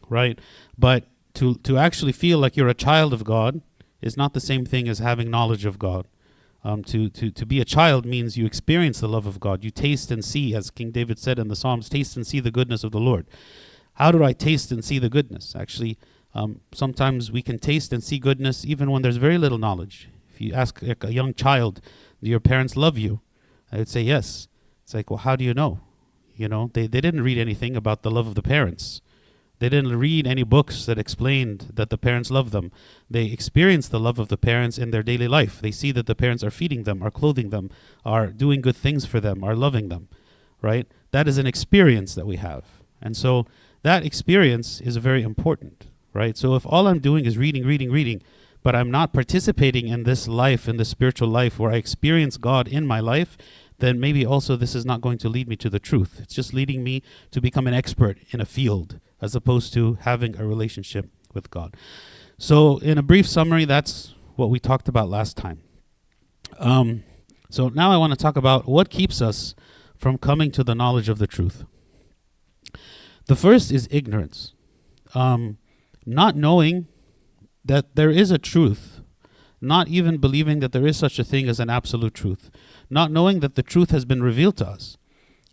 right? 0.10 0.40
But 0.78 1.06
to 1.38 1.56
to 1.56 1.78
actually 1.78 2.12
feel 2.12 2.40
like 2.40 2.56
you're 2.56 2.68
a 2.68 2.74
child 2.74 3.14
of 3.14 3.24
God 3.24 3.62
is 4.02 4.18
not 4.18 4.34
the 4.34 4.40
same 4.40 4.66
thing 4.66 4.88
as 4.88 5.00
having 5.00 5.32
knowledge 5.32 5.66
of 5.66 5.80
God. 5.80 6.08
Um, 6.64 6.84
to, 6.84 7.10
to, 7.10 7.32
to 7.32 7.46
be 7.46 7.62
a 7.62 7.66
child 7.66 8.06
means 8.06 8.38
you 8.38 8.46
experience 8.46 9.00
the 9.00 9.08
love 9.08 9.26
of 9.26 9.40
God. 9.40 9.64
You 9.64 9.70
taste 9.70 10.12
and 10.12 10.26
see, 10.26 10.54
as 10.54 10.70
King 10.70 10.92
David 10.92 11.18
said 11.18 11.40
in 11.40 11.48
the 11.48 11.56
Psalms, 11.56 11.88
taste 11.88 12.18
and 12.18 12.28
see 12.28 12.40
the 12.40 12.52
goodness 12.52 12.84
of 12.84 12.92
the 12.92 13.00
Lord. 13.00 13.26
How 13.94 14.12
do 14.12 14.24
I 14.24 14.34
taste 14.34 14.72
and 14.72 14.84
see 14.84 15.00
the 15.00 15.10
goodness? 15.10 15.56
Actually, 15.56 15.98
um, 16.34 16.60
sometimes 16.74 17.32
we 17.32 17.42
can 17.42 17.58
taste 17.58 17.94
and 17.94 18.04
see 18.04 18.20
goodness 18.20 18.66
even 18.66 18.92
when 18.92 19.02
there's 19.02 19.18
very 19.18 19.38
little 19.38 19.58
knowledge. 19.58 20.10
If 20.34 20.42
you 20.42 20.54
ask 20.54 20.82
like, 20.82 21.04
a 21.04 21.14
young 21.14 21.34
child, 21.34 21.80
do 22.22 22.30
your 22.30 22.40
parents 22.42 22.76
love 22.76 22.98
you? 22.98 23.22
I 23.72 23.78
would 23.78 23.90
say 23.90 24.02
yes. 24.02 24.48
It's 24.84 24.94
like, 24.94 25.10
well, 25.10 25.20
how 25.20 25.36
do 25.36 25.46
you 25.46 25.54
know? 25.54 25.80
You 26.36 26.50
know, 26.50 26.70
they, 26.74 26.88
they 26.88 27.02
didn't 27.02 27.24
read 27.24 27.38
anything 27.38 27.76
about 27.76 28.02
the 28.02 28.12
love 28.12 28.28
of 28.28 28.36
the 28.36 28.44
parents. 28.44 29.02
They 29.60 29.70
didn't 29.70 29.98
read 29.98 30.28
any 30.28 30.44
books 30.44 30.86
that 30.86 31.00
explained 31.00 31.72
that 31.74 31.90
the 31.90 31.98
parents 31.98 32.30
love 32.30 32.52
them. 32.52 32.72
They 33.10 33.26
experience 33.26 33.88
the 33.88 34.00
love 34.00 34.20
of 34.20 34.28
the 34.28 34.38
parents 34.38 34.78
in 34.78 34.92
their 34.92 35.02
daily 35.02 35.28
life. 35.28 35.60
They 35.60 35.72
see 35.72 35.92
that 35.94 36.06
the 36.06 36.16
parents 36.16 36.44
are 36.44 36.52
feeding 36.52 36.84
them, 36.84 37.02
are 37.02 37.10
clothing 37.10 37.50
them, 37.50 37.72
are 38.06 38.28
doing 38.28 38.62
good 38.62 38.76
things 38.76 39.06
for 39.06 39.20
them, 39.20 39.44
are 39.44 39.56
loving 39.56 39.90
them, 39.90 40.10
right? 40.62 40.88
That 41.12 41.28
is 41.28 41.40
an 41.40 41.48
experience 41.48 42.14
that 42.14 42.28
we 42.28 42.36
have. 42.36 42.66
And 43.02 43.18
so 43.18 43.48
that 43.82 44.06
experience 44.06 44.80
is 44.82 44.98
very 44.98 45.24
important, 45.24 45.88
right? 46.14 46.38
So 46.38 46.56
if 46.56 46.66
all 46.66 46.88
I'm 46.88 47.00
doing 47.00 47.26
is 47.26 47.38
reading, 47.38 47.66
reading, 47.66 47.92
reading, 47.92 48.22
but 48.62 48.76
I'm 48.76 48.92
not 48.92 49.14
participating 49.14 49.88
in 49.88 50.04
this 50.04 50.28
life, 50.28 50.68
in 50.68 50.78
the 50.78 50.86
spiritual 50.86 51.30
life 51.30 51.58
where 51.58 51.72
I 51.72 51.78
experience 51.78 52.38
God 52.38 52.68
in 52.68 52.86
my 52.86 53.00
life, 53.00 53.38
then 53.80 54.00
maybe 54.00 54.26
also 54.26 54.56
this 54.56 54.76
is 54.76 54.86
not 54.86 55.02
going 55.02 55.18
to 55.20 55.30
lead 55.30 55.48
me 55.48 55.56
to 55.56 55.70
the 55.70 55.80
truth. 55.80 56.20
It's 56.22 56.34
just 56.36 56.54
leading 56.54 56.84
me 56.84 57.02
to 57.32 57.42
become 57.42 57.66
an 57.66 57.74
expert 57.74 58.18
in 58.32 58.42
a 58.42 58.46
field 58.46 59.00
as 59.22 59.36
opposed 59.36 59.74
to 59.74 59.96
having 60.02 60.38
a 60.38 60.46
relationship 60.46 61.10
with 61.34 61.50
God. 61.50 61.76
So, 62.38 62.78
in 62.80 62.98
a 62.98 63.04
brief 63.04 63.28
summary, 63.28 63.66
that's 63.66 64.14
what 64.36 64.50
we 64.50 64.60
talked 64.60 64.88
about 64.88 65.10
last 65.10 65.38
time. 65.38 65.62
Um, 66.60 67.04
so, 67.50 67.70
now 67.70 67.92
I 67.92 67.98
want 67.98 68.14
to 68.14 68.18
talk 68.18 68.38
about 68.38 68.68
what 68.68 68.90
keeps 68.90 69.22
us 69.22 69.56
from 69.98 70.18
coming 70.18 70.52
to 70.52 70.64
the 70.64 70.76
knowledge 70.76 71.10
of 71.10 71.18
the 71.18 71.28
truth. 71.28 71.66
The 73.26 73.36
first 73.36 73.72
is 73.72 73.88
ignorance, 73.92 74.54
um, 75.14 75.58
not 76.06 76.36
knowing 76.36 76.88
that 77.66 77.96
there 77.96 78.12
is 78.12 78.32
a 78.32 78.38
truth, 78.38 79.02
not 79.60 79.88
even 79.88 80.18
believing 80.18 80.60
that 80.60 80.72
there 80.72 80.88
is 80.88 80.98
such 80.98 81.20
a 81.20 81.24
thing 81.24 81.50
as 81.50 81.60
an 81.60 81.70
absolute 81.70 82.14
truth, 82.14 82.50
not 82.90 83.12
knowing 83.12 83.40
that 83.42 83.56
the 83.56 83.64
truth 83.64 83.92
has 83.92 84.06
been 84.06 84.24
revealed 84.24 84.58
to 84.58 84.68
us. 84.68 84.98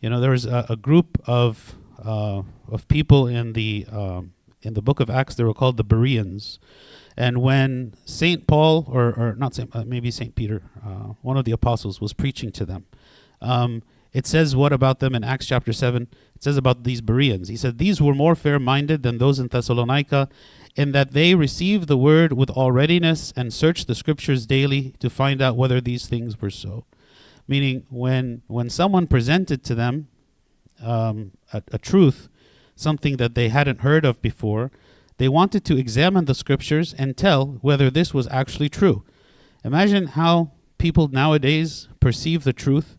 You 0.00 0.10
know, 0.10 0.20
there 0.20 0.34
is 0.34 0.44
a, 0.44 0.66
a 0.68 0.76
group 0.76 1.18
of 1.26 1.76
uh, 2.02 2.42
of 2.70 2.88
people 2.88 3.26
in 3.26 3.52
the 3.52 3.86
um, 3.90 4.32
in 4.62 4.74
the 4.74 4.82
book 4.82 5.00
of 5.00 5.10
Acts. 5.10 5.34
They 5.34 5.44
were 5.44 5.54
called 5.54 5.76
the 5.76 5.84
Bereans. 5.84 6.58
And 7.16 7.42
when 7.42 7.94
Saint 8.04 8.46
Paul, 8.46 8.86
or, 8.88 9.14
or 9.16 9.36
not 9.38 9.54
Saint, 9.54 9.70
uh, 9.74 9.84
maybe 9.86 10.10
Saint 10.10 10.34
Peter, 10.34 10.62
uh, 10.84 11.14
one 11.22 11.36
of 11.36 11.44
the 11.44 11.52
apostles, 11.52 12.00
was 12.00 12.12
preaching 12.12 12.50
to 12.52 12.66
them, 12.66 12.86
um, 13.40 13.84
it 14.12 14.26
says 14.26 14.56
what 14.56 14.72
about 14.72 14.98
them 14.98 15.14
in 15.14 15.22
Acts 15.22 15.46
chapter 15.46 15.72
seven? 15.72 16.08
It 16.34 16.42
says 16.42 16.56
about 16.56 16.84
these 16.84 17.00
Bereans. 17.00 17.48
He 17.48 17.56
said 17.56 17.78
these 17.78 18.00
were 18.00 18.14
more 18.14 18.34
fair-minded 18.34 19.02
than 19.02 19.18
those 19.18 19.38
in 19.38 19.48
Thessalonica, 19.48 20.28
in 20.76 20.92
that 20.92 21.12
they 21.12 21.34
received 21.34 21.86
the 21.86 21.96
word 21.96 22.32
with 22.32 22.50
all 22.50 22.72
readiness 22.72 23.32
and 23.36 23.52
searched 23.52 23.86
the 23.86 23.94
scriptures 23.94 24.46
daily 24.46 24.94
to 24.98 25.08
find 25.08 25.40
out 25.40 25.56
whether 25.56 25.80
these 25.80 26.06
things 26.06 26.40
were 26.40 26.50
so. 26.50 26.84
Meaning, 27.46 27.86
when 27.90 28.42
when 28.46 28.70
someone 28.70 29.06
presented 29.06 29.62
to 29.64 29.74
them 29.74 30.08
um, 30.82 31.32
a, 31.52 31.62
a 31.72 31.78
truth, 31.78 32.28
something 32.76 33.16
that 33.16 33.34
they 33.34 33.48
hadn't 33.48 33.80
heard 33.80 34.04
of 34.04 34.20
before, 34.20 34.70
they 35.18 35.28
wanted 35.28 35.64
to 35.66 35.76
examine 35.76 36.24
the 36.24 36.34
scriptures 36.34 36.94
and 36.98 37.16
tell 37.16 37.58
whether 37.62 37.90
this 37.90 38.12
was 38.12 38.26
actually 38.28 38.68
true. 38.68 39.04
Imagine 39.64 40.08
how 40.08 40.52
people 40.78 41.08
nowadays 41.08 41.88
perceive 42.00 42.44
the 42.44 42.52
truth. 42.52 42.96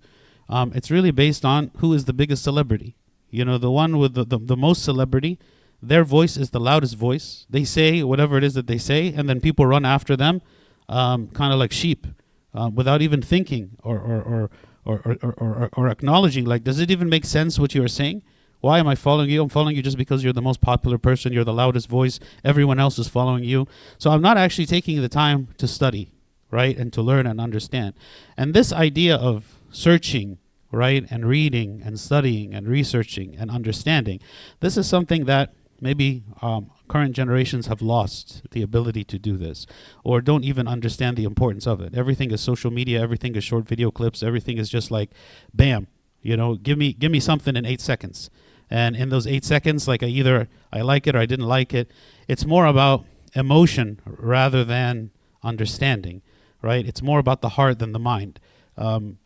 Um, 0.47 0.71
it's 0.73 0.89
really 0.91 1.11
based 1.11 1.43
on 1.43 1.71
who 1.77 1.93
is 1.93 2.05
the 2.05 2.13
biggest 2.13 2.43
celebrity. 2.43 2.95
You 3.29 3.43
know, 3.43 3.57
the 3.57 3.71
one 3.71 3.97
with 3.97 4.13
the, 4.13 4.23
the, 4.23 4.39
the 4.39 4.55
most 4.55 4.83
celebrity, 4.83 5.37
their 5.81 6.03
voice 6.03 6.37
is 6.37 6.51
the 6.51 6.59
loudest 6.59 6.95
voice. 6.95 7.45
They 7.49 7.65
say 7.65 8.01
whatever 8.01 8.37
it 8.37 8.43
is 8.43 8.53
that 8.53 8.67
they 8.67 8.77
say, 8.77 9.13
and 9.13 9.27
then 9.27 9.41
people 9.41 9.65
run 9.65 9.85
after 9.85 10.15
them, 10.15 10.41
um, 10.87 11.27
kind 11.27 11.51
of 11.51 11.59
like 11.59 11.73
sheep, 11.73 12.07
uh, 12.53 12.69
without 12.73 13.01
even 13.01 13.21
thinking 13.21 13.71
or 13.83 13.99
or, 13.99 14.21
or 14.21 14.49
or, 14.85 15.01
or, 15.05 15.33
or, 15.37 15.69
or, 15.73 15.87
acknowledging. 15.89 16.45
Like, 16.45 16.63
does 16.63 16.79
it 16.79 16.91
even 16.91 17.09
make 17.09 17.25
sense 17.25 17.57
what 17.57 17.73
you 17.73 17.83
are 17.83 17.87
saying? 17.87 18.21
Why 18.61 18.79
am 18.79 18.87
I 18.87 18.95
following 18.95 19.29
you? 19.29 19.43
I'm 19.43 19.49
following 19.49 19.75
you 19.75 19.81
just 19.81 19.97
because 19.97 20.23
you're 20.23 20.33
the 20.33 20.41
most 20.41 20.61
popular 20.61 20.97
person, 20.97 21.33
you're 21.33 21.43
the 21.43 21.53
loudest 21.53 21.89
voice, 21.89 22.19
everyone 22.43 22.79
else 22.79 22.97
is 22.97 23.07
following 23.07 23.43
you. 23.43 23.67
So 23.97 24.11
I'm 24.11 24.21
not 24.21 24.37
actually 24.37 24.65
taking 24.65 25.01
the 25.01 25.09
time 25.09 25.49
to 25.57 25.67
study, 25.67 26.11
right, 26.51 26.77
and 26.77 26.91
to 26.93 27.01
learn 27.01 27.27
and 27.27 27.41
understand. 27.41 27.93
And 28.37 28.53
this 28.53 28.71
idea 28.71 29.15
of 29.15 29.59
searching, 29.71 30.37
right, 30.71 31.05
and 31.09 31.27
reading 31.27 31.81
and 31.83 31.99
studying 31.99 32.53
and 32.53 32.67
researching 32.67 33.35
and 33.37 33.51
understanding, 33.51 34.19
this 34.61 34.77
is 34.77 34.87
something 34.87 35.25
that 35.25 35.53
maybe 35.81 36.23
um, 36.41 36.71
current 36.87 37.15
generations 37.15 37.67
have 37.67 37.81
lost 37.81 38.43
the 38.51 38.61
ability 38.61 39.03
to 39.03 39.19
do 39.19 39.37
this 39.37 39.65
or 40.03 40.21
don't 40.21 40.43
even 40.43 40.67
understand 40.67 41.17
the 41.17 41.23
importance 41.23 41.67
of 41.67 41.81
it. 41.81 41.95
Everything 41.95 42.31
is 42.31 42.41
social 42.41 42.71
media, 42.71 43.01
everything 43.01 43.35
is 43.35 43.43
short 43.43 43.67
video 43.67 43.91
clips, 43.91 44.23
everything 44.23 44.57
is 44.57 44.69
just 44.69 44.91
like 44.91 45.11
bam, 45.53 45.87
you 46.21 46.37
know, 46.37 46.55
give 46.55 46.77
me 46.77 46.93
give 46.93 47.11
me 47.11 47.19
something 47.19 47.55
in 47.55 47.65
8 47.65 47.81
seconds. 47.81 48.29
And 48.69 48.95
in 48.95 49.09
those 49.09 49.27
8 49.27 49.45
seconds 49.45 49.87
like 49.87 50.03
I 50.03 50.07
either 50.07 50.47
I 50.71 50.81
like 50.81 51.07
it 51.07 51.15
or 51.15 51.19
I 51.19 51.25
didn't 51.25 51.47
like 51.47 51.73
it. 51.73 51.91
It's 52.27 52.45
more 52.45 52.65
about 52.65 53.05
emotion 53.33 53.99
rather 54.05 54.63
than 54.63 55.11
understanding, 55.43 56.21
right? 56.61 56.85
It's 56.85 57.01
more 57.01 57.19
about 57.19 57.41
the 57.41 57.49
heart 57.49 57.79
than 57.79 57.91
the 57.91 57.99
mind. 57.99 58.39
Um, 58.77 59.19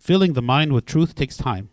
filling 0.00 0.32
the 0.32 0.42
mind 0.42 0.72
with 0.72 0.86
truth 0.86 1.14
takes 1.14 1.36
time. 1.36 1.70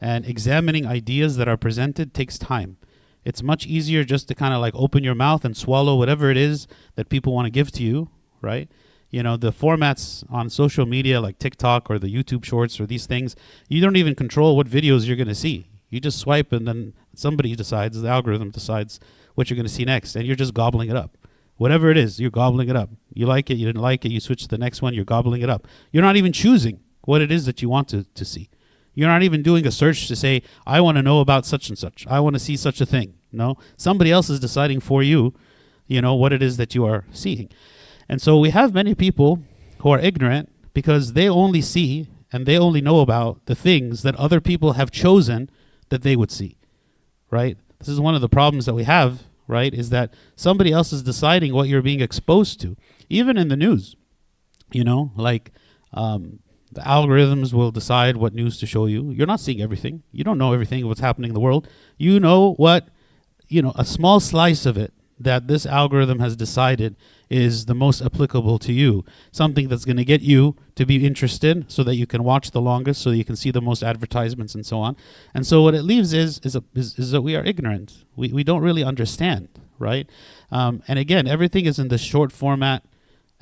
And 0.00 0.26
examining 0.26 0.84
ideas 0.84 1.36
that 1.36 1.46
are 1.46 1.56
presented 1.56 2.12
takes 2.12 2.36
time 2.36 2.76
it's 3.24 3.42
much 3.42 3.66
easier 3.66 4.04
just 4.04 4.28
to 4.28 4.34
kind 4.34 4.54
of 4.54 4.60
like 4.60 4.74
open 4.74 5.04
your 5.04 5.14
mouth 5.14 5.44
and 5.44 5.56
swallow 5.56 5.96
whatever 5.96 6.30
it 6.30 6.36
is 6.36 6.66
that 6.96 7.08
people 7.08 7.32
want 7.32 7.46
to 7.46 7.50
give 7.50 7.70
to 7.72 7.82
you, 7.82 8.08
right? 8.40 8.68
You 9.10 9.22
know, 9.22 9.36
the 9.36 9.52
formats 9.52 10.24
on 10.30 10.48
social 10.48 10.86
media 10.86 11.20
like 11.20 11.38
TikTok 11.38 11.90
or 11.90 11.98
the 11.98 12.12
YouTube 12.12 12.44
shorts 12.44 12.80
or 12.80 12.86
these 12.86 13.06
things, 13.06 13.36
you 13.68 13.80
don't 13.80 13.96
even 13.96 14.14
control 14.14 14.56
what 14.56 14.66
videos 14.66 15.06
you're 15.06 15.16
going 15.16 15.28
to 15.28 15.34
see. 15.34 15.68
You 15.90 16.00
just 16.00 16.18
swipe 16.18 16.52
and 16.52 16.66
then 16.66 16.94
somebody 17.14 17.54
decides, 17.54 18.00
the 18.00 18.08
algorithm 18.08 18.50
decides 18.50 18.98
what 19.34 19.50
you're 19.50 19.56
going 19.56 19.66
to 19.66 19.72
see 19.72 19.84
next, 19.84 20.16
and 20.16 20.26
you're 20.26 20.36
just 20.36 20.54
gobbling 20.54 20.88
it 20.88 20.96
up. 20.96 21.16
Whatever 21.56 21.90
it 21.90 21.98
is, 21.98 22.18
you're 22.18 22.30
gobbling 22.30 22.70
it 22.70 22.76
up. 22.76 22.90
You 23.12 23.26
like 23.26 23.50
it, 23.50 23.54
you 23.56 23.66
didn't 23.66 23.82
like 23.82 24.04
it, 24.04 24.10
you 24.10 24.20
switch 24.20 24.42
to 24.42 24.48
the 24.48 24.58
next 24.58 24.80
one, 24.80 24.94
you're 24.94 25.04
gobbling 25.04 25.42
it 25.42 25.50
up. 25.50 25.68
You're 25.90 26.02
not 26.02 26.16
even 26.16 26.32
choosing 26.32 26.80
what 27.02 27.20
it 27.20 27.30
is 27.30 27.44
that 27.44 27.60
you 27.60 27.68
want 27.68 27.88
to, 27.88 28.04
to 28.04 28.24
see. 28.24 28.48
You're 28.94 29.08
not 29.08 29.22
even 29.22 29.42
doing 29.42 29.66
a 29.66 29.70
search 29.70 30.06
to 30.08 30.16
say, 30.16 30.42
I 30.66 30.80
want 30.80 30.96
to 30.96 31.02
know 31.02 31.20
about 31.20 31.46
such 31.46 31.68
and 31.68 31.78
such. 31.78 32.06
I 32.08 32.20
want 32.20 32.34
to 32.34 32.40
see 32.40 32.56
such 32.56 32.80
a 32.80 32.86
thing. 32.86 33.14
No, 33.32 33.56
somebody 33.76 34.10
else 34.10 34.28
is 34.28 34.40
deciding 34.40 34.80
for 34.80 35.02
you, 35.02 35.34
you 35.86 36.02
know, 36.02 36.14
what 36.14 36.32
it 36.32 36.42
is 36.42 36.58
that 36.58 36.74
you 36.74 36.84
are 36.84 37.06
seeing. 37.12 37.48
And 38.08 38.20
so 38.20 38.38
we 38.38 38.50
have 38.50 38.74
many 38.74 38.94
people 38.94 39.42
who 39.78 39.90
are 39.90 39.98
ignorant 39.98 40.50
because 40.74 41.14
they 41.14 41.28
only 41.28 41.62
see 41.62 42.08
and 42.30 42.44
they 42.44 42.58
only 42.58 42.80
know 42.80 43.00
about 43.00 43.46
the 43.46 43.54
things 43.54 44.02
that 44.02 44.16
other 44.16 44.40
people 44.40 44.74
have 44.74 44.90
chosen 44.90 45.50
that 45.88 46.02
they 46.02 46.16
would 46.16 46.30
see. 46.30 46.58
Right? 47.30 47.56
This 47.78 47.88
is 47.88 48.00
one 48.00 48.14
of 48.14 48.20
the 48.20 48.28
problems 48.28 48.66
that 48.66 48.74
we 48.74 48.84
have, 48.84 49.22
right? 49.46 49.72
Is 49.72 49.90
that 49.90 50.12
somebody 50.36 50.72
else 50.72 50.92
is 50.92 51.02
deciding 51.02 51.54
what 51.54 51.68
you're 51.68 51.82
being 51.82 52.00
exposed 52.00 52.60
to. 52.60 52.76
Even 53.08 53.38
in 53.38 53.48
the 53.48 53.56
news. 53.56 53.96
You 54.70 54.84
know, 54.84 55.12
like 55.16 55.52
um, 55.92 56.38
the 56.72 56.80
algorithms 56.80 57.52
will 57.52 57.70
decide 57.70 58.16
what 58.16 58.34
news 58.34 58.58
to 58.58 58.66
show 58.66 58.86
you. 58.86 59.10
You're 59.10 59.26
not 59.26 59.40
seeing 59.40 59.60
everything. 59.60 60.02
You 60.10 60.24
don't 60.24 60.38
know 60.38 60.52
everything 60.52 60.86
what's 60.86 61.00
happening 61.00 61.30
in 61.30 61.34
the 61.34 61.40
world. 61.40 61.68
You 61.98 62.18
know 62.18 62.54
what, 62.54 62.88
you 63.48 63.62
know, 63.62 63.72
a 63.76 63.84
small 63.84 64.20
slice 64.20 64.64
of 64.64 64.76
it 64.76 64.92
that 65.20 65.46
this 65.46 65.66
algorithm 65.66 66.18
has 66.18 66.34
decided 66.34 66.96
is 67.30 67.66
the 67.66 67.74
most 67.74 68.02
applicable 68.02 68.58
to 68.58 68.72
you. 68.72 69.04
Something 69.30 69.68
that's 69.68 69.84
going 69.84 69.96
to 69.96 70.04
get 70.04 70.20
you 70.20 70.56
to 70.74 70.84
be 70.84 71.06
interested 71.06 71.70
so 71.70 71.82
that 71.84 71.94
you 71.94 72.06
can 72.06 72.24
watch 72.24 72.50
the 72.50 72.60
longest, 72.60 73.00
so 73.00 73.10
you 73.10 73.24
can 73.24 73.36
see 73.36 73.50
the 73.50 73.60
most 73.60 73.82
advertisements 73.82 74.54
and 74.54 74.66
so 74.66 74.78
on. 74.78 74.96
And 75.34 75.46
so 75.46 75.62
what 75.62 75.74
it 75.74 75.82
leaves 75.82 76.12
is 76.12 76.40
is, 76.42 76.56
a, 76.56 76.64
is, 76.74 76.98
is 76.98 77.10
that 77.12 77.22
we 77.22 77.36
are 77.36 77.44
ignorant. 77.44 78.04
We, 78.16 78.32
we 78.32 78.44
don't 78.44 78.62
really 78.62 78.84
understand, 78.84 79.48
right? 79.78 80.08
Um, 80.50 80.82
and 80.88 80.98
again, 80.98 81.26
everything 81.26 81.66
is 81.66 81.78
in 81.78 81.88
the 81.88 81.98
short 81.98 82.32
format 82.32 82.84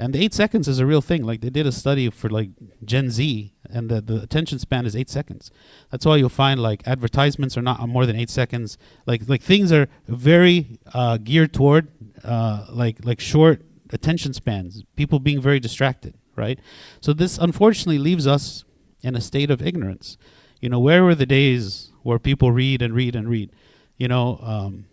and 0.00 0.14
the 0.14 0.24
eight 0.24 0.32
seconds 0.32 0.66
is 0.66 0.78
a 0.78 0.86
real 0.86 1.02
thing. 1.02 1.24
Like 1.24 1.42
they 1.42 1.50
did 1.50 1.66
a 1.66 1.72
study 1.72 2.08
for 2.08 2.30
like 2.30 2.48
Gen 2.82 3.10
Z, 3.10 3.52
and 3.68 3.90
the, 3.90 4.00
the 4.00 4.22
attention 4.22 4.58
span 4.58 4.86
is 4.86 4.96
eight 4.96 5.10
seconds. 5.10 5.50
That's 5.90 6.06
why 6.06 6.16
you'll 6.16 6.30
find 6.30 6.58
like 6.58 6.82
advertisements 6.86 7.58
are 7.58 7.62
not 7.62 7.86
more 7.86 8.06
than 8.06 8.16
eight 8.16 8.30
seconds. 8.30 8.78
Like 9.04 9.28
like 9.28 9.42
things 9.42 9.70
are 9.72 9.88
very 10.08 10.78
uh, 10.94 11.18
geared 11.18 11.52
toward 11.52 11.88
uh, 12.24 12.66
like 12.70 13.04
like 13.04 13.20
short 13.20 13.60
attention 13.90 14.32
spans. 14.32 14.84
People 14.96 15.18
being 15.18 15.38
very 15.38 15.60
distracted, 15.60 16.14
right? 16.34 16.58
So 17.02 17.12
this 17.12 17.36
unfortunately 17.36 17.98
leaves 17.98 18.26
us 18.26 18.64
in 19.02 19.14
a 19.14 19.20
state 19.20 19.50
of 19.50 19.60
ignorance. 19.60 20.16
You 20.62 20.70
know, 20.70 20.80
where 20.80 21.04
were 21.04 21.14
the 21.14 21.26
days 21.26 21.92
where 22.02 22.18
people 22.18 22.52
read 22.52 22.80
and 22.80 22.94
read 22.94 23.14
and 23.14 23.28
read? 23.28 23.50
You 23.98 24.08
know, 24.08 24.40
um, 24.42 24.86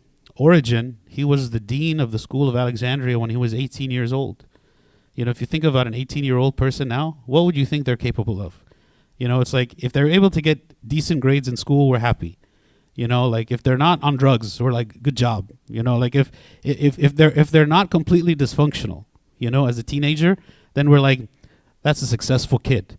he 1.08 1.24
was 1.24 1.52
the 1.52 1.62
dean 1.62 2.02
of 2.02 2.12
the 2.12 2.20
school 2.20 2.50
of 2.50 2.58
Alexandria 2.58 3.18
when 3.18 3.30
he 3.30 3.38
was 3.38 3.54
18 3.54 3.90
years 3.90 4.12
old 4.12 4.44
you 5.18 5.26
know, 5.26 5.32
if 5.32 5.42
you 5.42 5.48
think 5.48 5.64
about 5.64 5.88
an 5.88 5.96
18 5.96 6.24
year 6.24 6.38
old 6.38 6.56
person 6.56 6.88
now, 6.88 7.18
what 7.26 7.44
would 7.44 7.58
you 7.58 7.66
think 7.66 7.86
they're 7.86 7.98
capable 7.98 8.40
of? 8.40 8.64
You 9.18 9.28
know, 9.28 9.42
it's 9.42 9.52
like 9.52 9.74
if 9.84 9.92
they're 9.92 10.08
able 10.08 10.30
to 10.30 10.42
get 10.42 10.88
decent 10.88 11.22
grades 11.22 11.48
in 11.48 11.58
school, 11.58 11.90
we're 11.90 11.98
happy. 11.98 12.38
You 12.94 13.08
know, 13.08 13.28
like 13.28 13.52
if 13.52 13.64
they're 13.64 13.78
not 13.78 14.02
on 14.04 14.16
drugs, 14.16 14.62
we're 14.62 14.72
like, 14.72 15.02
good 15.02 15.18
job. 15.18 15.52
You 15.68 15.82
know, 15.82 15.98
like 15.98 16.14
if 16.14 16.32
if 16.64 17.00
if 17.00 17.16
they're 17.16 17.32
if 17.32 17.50
they're 17.50 17.66
not 17.66 17.90
completely 17.90 18.36
dysfunctional, 18.36 19.06
you 19.40 19.50
know, 19.50 19.66
as 19.66 19.80
a 19.80 19.84
teenager, 19.84 20.38
then 20.76 20.88
we're 20.88 21.00
like, 21.00 21.22
that's 21.82 22.04
a 22.04 22.08
successful 22.08 22.60
kid, 22.60 22.98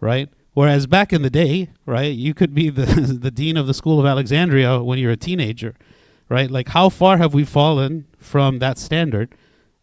right? 0.00 0.28
Whereas 0.54 0.86
back 0.86 1.12
in 1.12 1.22
the 1.22 1.30
day, 1.30 1.70
right, 1.84 2.14
you 2.14 2.32
could 2.32 2.54
be 2.54 2.70
the 2.70 2.86
the 3.20 3.32
dean 3.32 3.56
of 3.56 3.66
the 3.66 3.74
school 3.74 3.98
of 3.98 4.06
Alexandria 4.06 4.84
when 4.84 5.00
you're 5.00 5.10
a 5.10 5.16
teenager, 5.16 5.74
right? 6.28 6.48
Like 6.48 6.68
how 6.68 6.90
far 6.90 7.18
have 7.18 7.34
we 7.34 7.44
fallen 7.44 8.06
from 8.18 8.60
that 8.60 8.78
standard? 8.78 9.34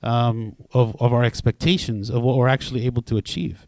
Um, 0.04 0.56
of, 0.74 0.96
of 1.00 1.14
our 1.14 1.24
expectations 1.24 2.10
of 2.10 2.22
what 2.22 2.38
we're 2.38 2.48
actually 2.48 2.86
able 2.86 3.02
to 3.04 3.18
achieve. 3.18 3.66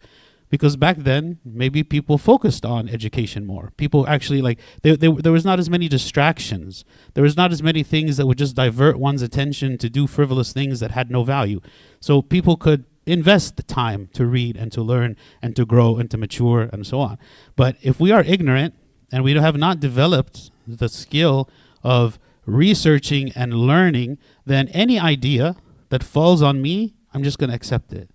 Because 0.50 0.78
back 0.78 0.98
then, 0.98 1.40
maybe 1.44 1.84
people 1.84 2.18
focused 2.18 2.66
on 2.66 2.88
education 2.88 3.46
more. 3.46 3.74
People 3.78 4.08
actually 4.08 4.42
like 4.42 4.60
they, 4.84 4.96
they, 4.96 5.10
there 5.12 5.32
was 5.32 5.44
not 5.44 5.60
as 5.60 5.70
many 5.70 5.88
distractions. 5.88 6.86
There 7.14 7.24
was 7.24 7.36
not 7.36 7.52
as 7.52 7.64
many 7.64 7.84
things 7.84 8.18
that 8.18 8.28
would 8.28 8.38
just 8.38 8.56
divert 8.56 8.98
one's 8.98 9.22
attention 9.22 9.78
to 9.80 9.90
do 9.90 10.06
frivolous 10.08 10.54
things 10.54 10.80
that 10.80 10.92
had 10.92 11.10
no 11.10 11.24
value. 11.24 11.62
So 12.00 12.22
people 12.22 12.58
could 12.58 12.86
invest 13.08 13.58
the 13.58 13.64
time 13.64 14.10
to 14.14 14.26
read 14.26 14.56
and 14.56 14.72
to 14.72 14.82
learn 14.82 15.16
and 15.42 15.56
to 15.56 15.66
grow 15.66 15.98
and 15.98 16.10
to 16.12 16.18
mature 16.18 16.70
and 16.72 16.86
so 16.86 17.00
on. 17.00 17.18
But 17.56 17.78
if 17.82 18.00
we 18.00 18.12
are 18.12 18.22
ignorant 18.22 18.76
and 19.12 19.24
we 19.24 19.34
have 19.34 19.58
not 19.58 19.80
developed 19.80 20.52
the 20.68 20.90
skill 20.90 21.50
of 21.84 22.20
researching 22.46 23.32
and 23.36 23.54
learning, 23.54 24.18
then 24.46 24.68
any 24.70 25.00
idea 25.00 25.56
that 25.90 26.04
falls 26.04 26.42
on 26.42 26.62
me, 26.62 26.96
I'm 27.14 27.24
just 27.24 27.40
going 27.40 27.50
to 27.50 27.56
accept 27.56 27.94
it 27.94 28.10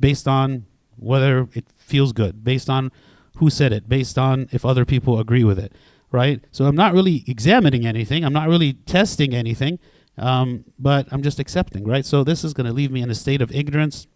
based 0.00 0.26
on 0.26 0.66
whether 0.96 1.48
it 1.54 1.66
feels 1.76 2.12
good, 2.12 2.44
based 2.44 2.68
on 2.68 2.90
who 3.36 3.48
said 3.50 3.72
it, 3.72 3.88
based 3.88 4.18
on 4.18 4.48
if 4.52 4.64
other 4.64 4.84
people 4.84 5.18
agree 5.18 5.44
with 5.44 5.58
it, 5.58 5.72
right? 6.10 6.44
So 6.50 6.66
I'm 6.66 6.76
not 6.76 6.92
really 6.92 7.24
examining 7.26 7.86
anything, 7.86 8.24
I'm 8.24 8.32
not 8.32 8.48
really 8.48 8.74
testing 8.74 9.34
anything, 9.34 9.78
um, 10.18 10.64
but 10.78 11.06
I'm 11.10 11.22
just 11.22 11.38
accepting, 11.38 11.84
right? 11.84 12.04
So 12.04 12.24
this 12.24 12.44
is 12.44 12.52
going 12.52 12.66
to 12.66 12.72
leave 12.72 12.90
me 12.90 13.02
in 13.02 13.10
a 13.10 13.14
state 13.14 13.40
of 13.40 13.52
ignorance 13.52 14.06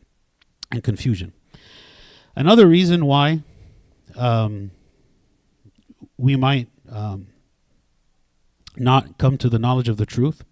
and 0.71 0.83
confusion. 0.83 1.33
Another 2.35 2.67
reason 2.67 3.07
why 3.07 3.43
um, 4.17 4.71
we 6.19 6.37
might 6.37 6.69
um, 6.91 7.29
not 8.77 9.19
come 9.19 9.39
to 9.39 9.49
the 9.49 9.59
knowledge 9.59 9.89
of 9.89 9.97
the 9.97 10.07
truth 10.07 10.45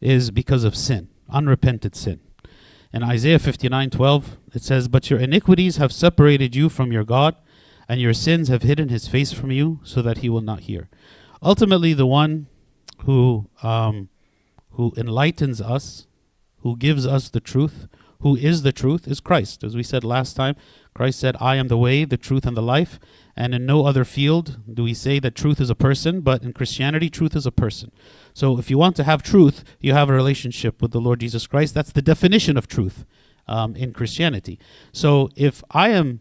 is 0.00 0.30
because 0.30 0.64
of 0.64 0.74
sin 0.74 1.08
unrepented 1.32 1.96
sin. 1.96 2.20
In 2.92 3.02
Isaiah 3.02 3.38
59:12 3.38 4.36
it 4.54 4.62
says, 4.62 4.88
"But 4.88 5.10
your 5.10 5.18
iniquities 5.18 5.78
have 5.78 5.92
separated 5.92 6.54
you 6.54 6.68
from 6.68 6.92
your 6.92 7.04
God, 7.04 7.36
and 7.88 8.00
your 8.00 8.12
sins 8.12 8.48
have 8.48 8.62
hidden 8.62 8.88
his 8.90 9.08
face 9.08 9.32
from 9.32 9.50
you 9.50 9.80
so 9.82 10.02
that 10.02 10.18
he 10.18 10.28
will 10.28 10.42
not 10.42 10.60
hear." 10.60 10.88
Ultimately, 11.42 11.94
the 11.94 12.06
one 12.06 12.46
who 13.04 13.48
um, 13.62 14.08
who 14.72 14.92
enlightens 14.96 15.60
us, 15.60 16.06
who 16.58 16.76
gives 16.76 17.06
us 17.06 17.28
the 17.28 17.40
truth, 17.40 17.88
who 18.20 18.36
is 18.36 18.62
the 18.62 18.72
truth 18.72 19.08
is 19.08 19.20
Christ. 19.20 19.64
As 19.64 19.74
we 19.74 19.82
said 19.82 20.04
last 20.04 20.34
time, 20.34 20.54
Christ 20.94 21.18
said, 21.18 21.36
I 21.40 21.56
am 21.56 21.68
the 21.68 21.76
way, 21.76 22.04
the 22.04 22.16
truth, 22.16 22.46
and 22.46 22.56
the 22.56 22.62
life. 22.62 22.98
And 23.34 23.54
in 23.54 23.64
no 23.64 23.86
other 23.86 24.04
field 24.04 24.58
do 24.72 24.82
we 24.84 24.92
say 24.92 25.18
that 25.18 25.34
truth 25.34 25.60
is 25.60 25.70
a 25.70 25.74
person, 25.74 26.20
but 26.20 26.42
in 26.42 26.52
Christianity, 26.52 27.08
truth 27.08 27.34
is 27.34 27.46
a 27.46 27.52
person. 27.52 27.90
So 28.34 28.58
if 28.58 28.70
you 28.70 28.76
want 28.76 28.96
to 28.96 29.04
have 29.04 29.22
truth, 29.22 29.64
you 29.80 29.94
have 29.94 30.10
a 30.10 30.14
relationship 30.14 30.82
with 30.82 30.92
the 30.92 31.00
Lord 31.00 31.20
Jesus 31.20 31.46
Christ. 31.46 31.74
That's 31.74 31.92
the 31.92 32.02
definition 32.02 32.56
of 32.58 32.68
truth 32.68 33.06
um, 33.48 33.74
in 33.74 33.92
Christianity. 33.92 34.58
So 34.92 35.30
if 35.34 35.64
I 35.70 35.88
am 35.90 36.20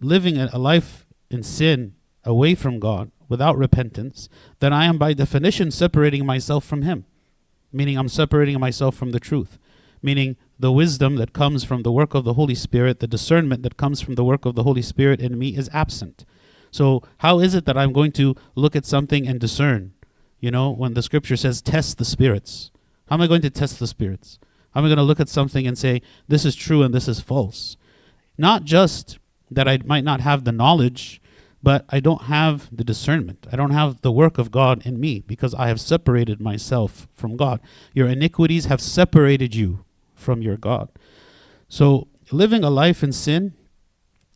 living 0.00 0.38
a 0.38 0.58
life 0.58 1.04
in 1.30 1.42
sin 1.42 1.94
away 2.24 2.54
from 2.54 2.80
God, 2.80 3.10
without 3.28 3.58
repentance, 3.58 4.28
then 4.60 4.72
I 4.72 4.86
am 4.86 4.98
by 4.98 5.12
definition 5.12 5.70
separating 5.70 6.24
myself 6.24 6.64
from 6.64 6.82
Him, 6.82 7.04
meaning 7.72 7.98
I'm 7.98 8.08
separating 8.08 8.58
myself 8.60 8.94
from 8.94 9.10
the 9.10 9.20
truth, 9.20 9.58
meaning 10.02 10.36
the 10.58 10.72
wisdom 10.72 11.16
that 11.16 11.32
comes 11.32 11.64
from 11.64 11.82
the 11.82 11.92
work 11.92 12.14
of 12.14 12.24
the 12.24 12.34
Holy 12.34 12.54
Spirit, 12.54 13.00
the 13.00 13.06
discernment 13.06 13.62
that 13.62 13.76
comes 13.76 14.00
from 14.00 14.14
the 14.14 14.24
work 14.24 14.44
of 14.44 14.54
the 14.54 14.62
Holy 14.62 14.82
Spirit 14.82 15.20
in 15.20 15.38
me 15.38 15.56
is 15.56 15.70
absent. 15.72 16.24
So, 16.70 17.02
how 17.18 17.38
is 17.40 17.54
it 17.54 17.64
that 17.66 17.76
I'm 17.76 17.92
going 17.92 18.12
to 18.12 18.34
look 18.54 18.76
at 18.76 18.84
something 18.84 19.26
and 19.26 19.40
discern? 19.40 19.92
You 20.40 20.50
know, 20.50 20.70
when 20.70 20.94
the 20.94 21.02
scripture 21.02 21.36
says 21.36 21.62
test 21.62 21.98
the 21.98 22.04
spirits, 22.04 22.70
how 23.08 23.16
am 23.16 23.22
I 23.22 23.26
going 23.26 23.42
to 23.42 23.50
test 23.50 23.78
the 23.78 23.86
spirits? 23.86 24.38
How 24.72 24.80
am 24.80 24.84
I 24.84 24.88
going 24.88 24.98
to 24.98 25.02
look 25.02 25.20
at 25.20 25.28
something 25.28 25.66
and 25.66 25.78
say, 25.78 26.02
this 26.28 26.44
is 26.44 26.54
true 26.54 26.82
and 26.82 26.94
this 26.94 27.08
is 27.08 27.20
false? 27.20 27.76
Not 28.36 28.64
just 28.64 29.18
that 29.50 29.66
I 29.66 29.78
might 29.84 30.04
not 30.04 30.20
have 30.20 30.44
the 30.44 30.52
knowledge, 30.52 31.22
but 31.62 31.86
I 31.88 32.00
don't 32.00 32.24
have 32.24 32.68
the 32.70 32.84
discernment. 32.84 33.46
I 33.50 33.56
don't 33.56 33.70
have 33.70 34.02
the 34.02 34.12
work 34.12 34.36
of 34.38 34.50
God 34.50 34.86
in 34.86 35.00
me 35.00 35.20
because 35.20 35.54
I 35.54 35.68
have 35.68 35.80
separated 35.80 36.40
myself 36.40 37.08
from 37.12 37.36
God. 37.36 37.60
Your 37.94 38.08
iniquities 38.08 38.66
have 38.66 38.80
separated 38.80 39.54
you 39.54 39.85
from 40.16 40.42
your 40.42 40.56
God. 40.56 40.88
So, 41.68 42.08
living 42.32 42.64
a 42.64 42.70
life 42.70 43.02
in 43.04 43.12
sin 43.12 43.54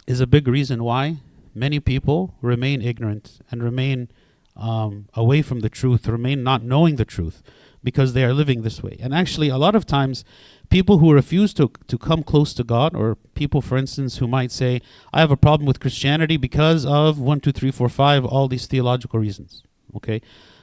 is 0.06 0.20
a 0.20 0.26
big 0.26 0.46
reason 0.46 0.84
why 0.84 1.16
many 1.54 1.80
people 1.80 2.34
remain 2.40 2.82
ignorant 2.82 3.40
and 3.50 3.62
remain 3.62 4.08
um, 4.56 5.08
away 5.14 5.42
from 5.42 5.60
the 5.60 5.68
truth, 5.68 6.06
remain 6.06 6.42
not 6.42 6.62
knowing 6.62 6.96
the 6.96 7.04
truth 7.04 7.42
because 7.82 8.12
they 8.12 8.24
are 8.24 8.34
living 8.34 8.62
this 8.62 8.82
way. 8.82 8.96
And 9.00 9.14
actually, 9.14 9.48
a 9.48 9.56
lot 9.56 9.74
of 9.74 9.86
times, 9.86 10.24
people 10.68 10.98
who 10.98 11.12
refuse 11.12 11.54
to, 11.54 11.70
to 11.88 11.98
come 11.98 12.22
close 12.22 12.52
to 12.54 12.64
God, 12.64 12.94
or 12.94 13.16
people, 13.34 13.62
for 13.62 13.78
instance, 13.78 14.18
who 14.18 14.28
might 14.28 14.52
say, 14.52 14.82
I 15.12 15.20
have 15.20 15.30
a 15.30 15.36
problem 15.36 15.66
with 15.66 15.80
Christianity 15.80 16.36
because 16.36 16.84
of 16.84 17.18
one, 17.18 17.40
two, 17.40 17.52
three, 17.52 17.70
four, 17.70 17.88
five, 17.88 18.24
all 18.24 18.48
these 18.48 18.66
theological 18.66 19.18
reasons. 19.18 19.62
Okay? 19.96 20.20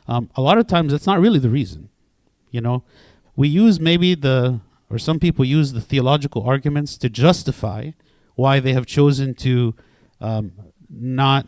Um, 0.08 0.30
a 0.36 0.42
lot 0.42 0.58
of 0.58 0.68
times, 0.68 0.92
that's 0.92 1.08
not 1.08 1.20
really 1.20 1.40
the 1.40 1.50
reason. 1.50 1.90
You 2.52 2.62
know, 2.62 2.84
we 3.36 3.48
use 3.48 3.80
maybe 3.80 4.16
the, 4.16 4.60
or 4.90 4.98
some 4.98 5.20
people 5.20 5.44
use 5.44 5.74
the 5.74 5.82
theological 5.82 6.44
arguments 6.44 6.98
to 6.98 7.10
justify 7.10 7.92
why 8.36 8.60
they 8.60 8.74
have 8.74 8.86
chosen 8.86 9.34
to 9.36 9.76
um, 10.22 10.54
not 10.90 11.48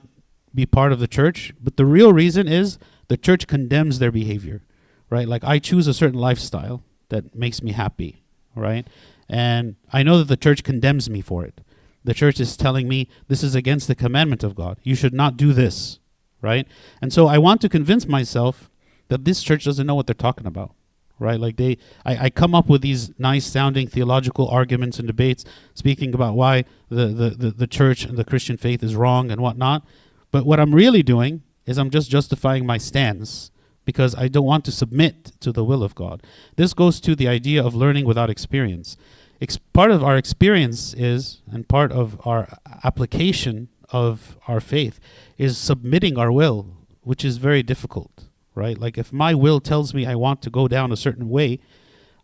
be 0.54 0.66
part 0.66 0.92
of 0.92 1.00
the 1.00 1.08
church. 1.08 1.54
But 1.62 1.78
the 1.78 1.86
real 1.86 2.12
reason 2.12 2.48
is 2.48 2.80
the 3.08 3.18
church 3.18 3.48
condemns 3.48 4.00
their 4.00 4.12
behavior, 4.12 4.64
right? 5.10 5.28
Like 5.28 5.44
I 5.44 5.60
choose 5.60 5.88
a 5.88 5.94
certain 5.94 6.20
lifestyle 6.20 6.84
that 7.10 7.36
makes 7.36 7.62
me 7.62 7.72
happy, 7.72 8.24
right? 8.56 8.88
And 9.30 9.76
I 9.94 10.04
know 10.04 10.18
that 10.18 10.28
the 10.28 10.38
church 10.38 10.64
condemns 10.64 11.10
me 11.10 11.22
for 11.22 11.46
it. 11.46 11.62
The 12.04 12.14
church 12.14 12.40
is 12.40 12.58
telling 12.58 12.88
me 12.88 13.08
this 13.28 13.44
is 13.44 13.56
against 13.56 13.88
the 13.88 13.96
commandment 13.96 14.44
of 14.44 14.56
God. 14.56 14.80
You 14.84 14.96
should 14.96 15.14
not 15.14 15.38
do 15.38 15.54
this, 15.54 16.00
right? 16.42 16.68
And 17.02 17.14
so 17.14 17.28
I 17.28 17.38
want 17.38 17.62
to 17.62 17.70
convince 17.70 18.08
myself 18.08 18.70
that 19.10 19.26
this 19.26 19.44
church 19.44 19.66
doesn't 19.66 19.86
know 19.86 19.96
what 19.96 20.08
they're 20.08 20.14
talking 20.14 20.48
about 20.48 20.74
right? 21.20 21.40
Like 21.40 21.58
they, 21.58 21.78
I, 22.06 22.26
I 22.26 22.30
come 22.30 22.56
up 22.56 22.70
with 22.70 22.82
these 22.82 23.12
nice 23.20 23.46
sounding 23.46 23.88
theological 23.88 24.48
arguments 24.48 24.98
and 24.98 25.08
debates, 25.08 25.46
speaking 25.74 26.14
about 26.14 26.36
why 26.36 26.66
the, 26.90 27.08
the, 27.08 27.30
the, 27.32 27.52
the 27.52 27.68
church 27.68 28.06
and 28.06 28.18
the 28.18 28.26
Christian 28.26 28.58
faith 28.58 28.82
is 28.82 28.96
wrong 28.96 29.30
and 29.30 29.42
whatnot. 29.42 29.86
But 30.32 30.46
what 30.46 30.60
I'm 30.60 30.74
really 30.74 31.04
doing 31.04 31.44
is 31.66 31.78
I'm 31.78 31.90
just 31.90 32.10
justifying 32.10 32.66
my 32.66 32.78
stance 32.78 33.52
because 33.86 34.16
I 34.16 34.28
don't 34.28 34.46
want 34.46 34.66
to 34.66 34.72
submit 34.72 35.34
to 35.42 35.52
the 35.52 35.64
will 35.64 35.84
of 35.84 35.96
God. 35.96 36.24
This 36.56 36.74
goes 36.74 37.00
to 37.02 37.16
the 37.16 37.28
idea 37.28 37.64
of 37.64 37.76
learning 37.76 38.06
without 38.06 38.30
experience. 38.30 38.98
Ex- 39.42 39.58
part 39.58 39.92
of 39.92 40.04
our 40.04 40.18
experience 40.18 40.94
is, 40.94 41.42
and 41.52 41.68
part 41.68 41.92
of 41.92 42.20
our 42.26 42.48
application 42.84 43.70
of 43.92 44.38
our 44.48 44.60
faith 44.60 45.00
is 45.38 45.58
submitting 45.58 46.18
our 46.18 46.32
will, 46.32 46.68
which 47.02 47.26
is 47.26 47.38
very 47.38 47.64
difficult 47.64 48.26
right? 48.56 48.78
Like 48.78 48.98
if 48.98 49.14
my 49.14 49.34
will 49.34 49.60
tells 49.60 49.94
me 49.94 50.06
I 50.06 50.16
want 50.16 50.42
to 50.44 50.50
go 50.50 50.68
down 50.68 50.92
a 50.92 50.98
certain 50.98 51.30
way, 51.30 51.60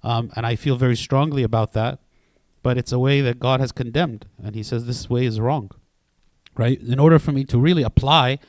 um, 0.03 0.31
and 0.35 0.45
I 0.45 0.55
feel 0.55 0.75
very 0.75 0.95
strongly 0.95 1.43
about 1.43 1.73
that, 1.73 1.99
but 2.61 2.77
it's 2.77 2.91
a 2.91 2.99
way 2.99 3.21
that 3.21 3.39
God 3.39 3.59
has 3.59 3.71
condemned, 3.71 4.27
and 4.43 4.55
He 4.55 4.63
says 4.63 4.85
this 4.85 5.09
way 5.09 5.25
is 5.25 5.39
wrong, 5.39 5.71
right? 6.55 6.79
In 6.81 6.99
order 6.99 7.19
for 7.19 7.31
me 7.31 7.43
to 7.45 7.59
really 7.59 7.83
apply 7.83 8.39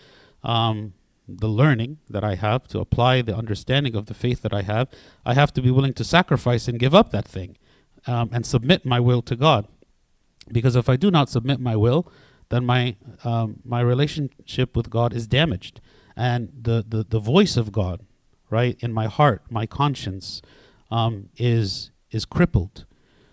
um, 0.42 0.94
the 1.28 1.48
learning 1.48 1.98
that 2.08 2.24
I 2.24 2.34
have, 2.34 2.68
to 2.68 2.78
apply 2.78 3.22
the 3.22 3.36
understanding 3.36 3.94
of 3.94 4.06
the 4.06 4.14
faith 4.14 4.42
that 4.42 4.54
I 4.54 4.62
have, 4.62 4.88
I 5.24 5.34
have 5.34 5.52
to 5.54 5.62
be 5.62 5.70
willing 5.70 5.94
to 5.94 6.04
sacrifice 6.04 6.68
and 6.68 6.78
give 6.78 6.94
up 6.94 7.10
that 7.10 7.26
thing, 7.26 7.56
um, 8.06 8.30
and 8.32 8.44
submit 8.46 8.84
my 8.84 9.00
will 9.00 9.22
to 9.22 9.36
God. 9.36 9.66
Because 10.52 10.76
if 10.76 10.88
I 10.88 10.96
do 10.96 11.10
not 11.10 11.28
submit 11.28 11.58
my 11.58 11.74
will, 11.74 12.10
then 12.48 12.64
my 12.64 12.96
um, 13.24 13.60
my 13.64 13.80
relationship 13.80 14.76
with 14.76 14.90
God 14.90 15.12
is 15.12 15.26
damaged 15.26 15.80
and 16.16 16.50
the, 16.60 16.84
the, 16.86 17.04
the 17.08 17.18
voice 17.18 17.56
of 17.56 17.72
God, 17.72 18.00
right, 18.50 18.76
in 18.80 18.92
my 18.92 19.06
heart, 19.06 19.42
my 19.50 19.66
conscience, 19.66 20.42
um, 20.90 21.28
is 21.36 21.90
is 22.10 22.24
crippled. 22.24 22.86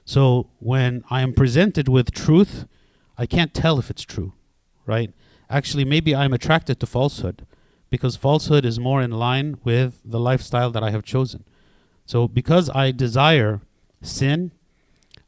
So 0.06 0.50
when 0.60 1.04
I 1.10 1.22
am 1.22 1.34
presented 1.34 1.88
with 1.88 2.12
truth, 2.12 2.66
I 3.18 3.26
can't 3.26 3.54
tell 3.54 3.80
if 3.80 3.90
it's 3.90 4.02
true, 4.04 4.34
right? 4.86 5.12
Actually, 5.50 5.86
maybe 5.86 6.16
I'm 6.16 6.34
attracted 6.34 6.80
to 6.80 6.88
falsehood 6.88 7.46
because 7.90 8.16
falsehood 8.16 8.66
is 8.66 8.80
more 8.80 9.02
in 9.02 9.12
line 9.12 9.60
with 9.64 10.02
the 10.04 10.20
lifestyle 10.20 10.72
that 10.72 10.84
I 10.84 10.90
have 10.90 11.04
chosen. 11.04 11.46
So 12.06 12.28
because 12.28 12.70
I 12.72 12.92
desire 12.92 13.62
sin, 14.02 14.52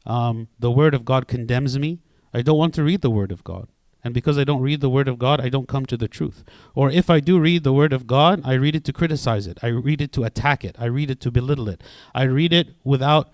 um, 0.04 0.48
the 0.58 0.70
Word 0.70 0.94
of 0.94 1.04
God 1.04 1.26
condemns 1.28 1.78
me. 1.78 2.00
I 2.34 2.42
don't 2.42 2.58
want 2.58 2.74
to 2.74 2.84
read 2.84 3.00
the 3.02 3.10
Word 3.10 3.32
of 3.32 3.44
God. 3.44 3.68
And 4.06 4.14
because 4.14 4.38
I 4.38 4.44
don't 4.44 4.62
read 4.62 4.80
the 4.80 4.88
Word 4.88 5.08
of 5.08 5.18
God, 5.18 5.40
I 5.40 5.48
don't 5.48 5.66
come 5.66 5.84
to 5.86 5.96
the 5.96 6.06
truth. 6.06 6.44
Or 6.76 6.92
if 6.92 7.10
I 7.10 7.18
do 7.18 7.40
read 7.40 7.64
the 7.64 7.72
Word 7.72 7.92
of 7.92 8.06
God, 8.06 8.40
I 8.44 8.52
read 8.52 8.76
it 8.76 8.84
to 8.84 8.92
criticize 8.92 9.48
it. 9.48 9.58
I 9.62 9.66
read 9.66 10.00
it 10.00 10.12
to 10.12 10.22
attack 10.22 10.64
it. 10.64 10.76
I 10.78 10.84
read 10.84 11.10
it 11.10 11.20
to 11.22 11.32
belittle 11.32 11.68
it. 11.68 11.82
I 12.14 12.22
read 12.22 12.52
it 12.52 12.76
without 12.84 13.30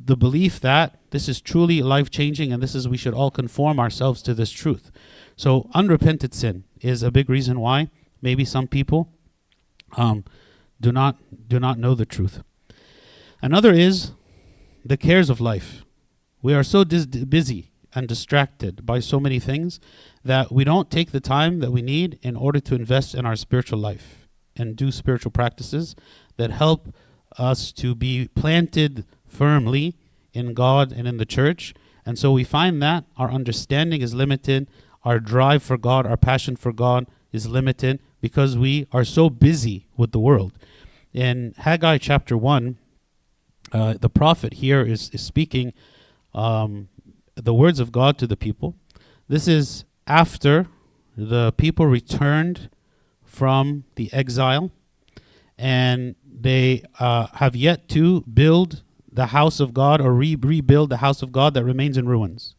the 0.00 0.16
belief 0.16 0.60
that 0.60 0.98
this 1.10 1.28
is 1.28 1.42
truly 1.42 1.82
life 1.82 2.08
changing 2.08 2.54
and 2.54 2.62
this 2.62 2.74
is 2.74 2.88
we 2.88 2.96
should 2.96 3.12
all 3.12 3.30
conform 3.30 3.78
ourselves 3.78 4.22
to 4.22 4.32
this 4.32 4.50
truth. 4.50 4.90
So 5.36 5.68
unrepented 5.74 6.32
sin 6.32 6.64
is 6.80 7.02
a 7.02 7.10
big 7.10 7.28
reason 7.28 7.60
why 7.60 7.90
maybe 8.22 8.46
some 8.46 8.66
people 8.66 9.12
um, 9.98 10.24
do 10.80 10.90
not 10.90 11.18
do 11.48 11.60
not 11.60 11.78
know 11.78 11.94
the 11.94 12.06
truth. 12.06 12.42
Another 13.42 13.74
is 13.74 14.12
the 14.82 14.96
cares 14.96 15.28
of 15.28 15.38
life. 15.38 15.84
We 16.40 16.54
are 16.54 16.64
so 16.64 16.82
dis- 16.82 17.04
busy 17.04 17.72
and 17.94 18.08
distracted 18.08 18.84
by 18.84 19.00
so 19.00 19.20
many 19.20 19.38
things 19.38 19.80
that 20.24 20.50
we 20.50 20.64
don't 20.64 20.90
take 20.90 21.12
the 21.12 21.20
time 21.20 21.60
that 21.60 21.70
we 21.70 21.82
need 21.82 22.18
in 22.22 22.36
order 22.36 22.60
to 22.60 22.74
invest 22.74 23.14
in 23.14 23.24
our 23.24 23.36
spiritual 23.36 23.78
life 23.78 24.28
and 24.56 24.76
do 24.76 24.90
spiritual 24.90 25.30
practices 25.30 25.94
that 26.36 26.50
help 26.50 26.94
us 27.38 27.72
to 27.72 27.94
be 27.94 28.28
planted 28.34 29.04
firmly 29.26 29.94
in 30.32 30.54
God 30.54 30.92
and 30.92 31.06
in 31.06 31.16
the 31.16 31.26
church. 31.26 31.74
And 32.06 32.18
so 32.18 32.32
we 32.32 32.44
find 32.44 32.82
that 32.82 33.04
our 33.16 33.30
understanding 33.30 34.02
is 34.02 34.14
limited, 34.14 34.68
our 35.04 35.18
drive 35.18 35.62
for 35.62 35.76
God, 35.76 36.06
our 36.06 36.16
passion 36.16 36.56
for 36.56 36.72
God 36.72 37.06
is 37.32 37.46
limited 37.46 38.00
because 38.20 38.56
we 38.56 38.86
are 38.92 39.04
so 39.04 39.28
busy 39.28 39.86
with 39.96 40.12
the 40.12 40.18
world. 40.18 40.52
In 41.12 41.54
Haggai 41.58 41.98
chapter 41.98 42.36
1, 42.36 42.78
uh, 43.72 43.94
the 44.00 44.08
prophet 44.08 44.54
here 44.54 44.82
is, 44.82 45.10
is 45.10 45.22
speaking 45.22 45.72
um, 46.32 46.88
the 47.36 47.54
words 47.54 47.80
of 47.80 47.92
God 47.92 48.18
to 48.18 48.26
the 48.26 48.36
people. 48.36 48.76
This 49.28 49.48
is 49.48 49.84
after 50.06 50.66
the 51.16 51.52
people 51.52 51.86
returned 51.86 52.70
from 53.24 53.84
the 53.96 54.12
exile 54.12 54.70
and 55.56 56.14
they 56.26 56.82
uh, 56.98 57.28
have 57.34 57.54
yet 57.56 57.88
to 57.88 58.22
build 58.22 58.82
the 59.12 59.26
house 59.26 59.60
of 59.60 59.72
God 59.72 60.00
or 60.00 60.12
re- 60.12 60.36
rebuild 60.36 60.90
the 60.90 60.98
house 60.98 61.22
of 61.22 61.32
God 61.32 61.54
that 61.54 61.64
remains 61.64 61.96
in 61.96 62.08
ruins. 62.08 62.54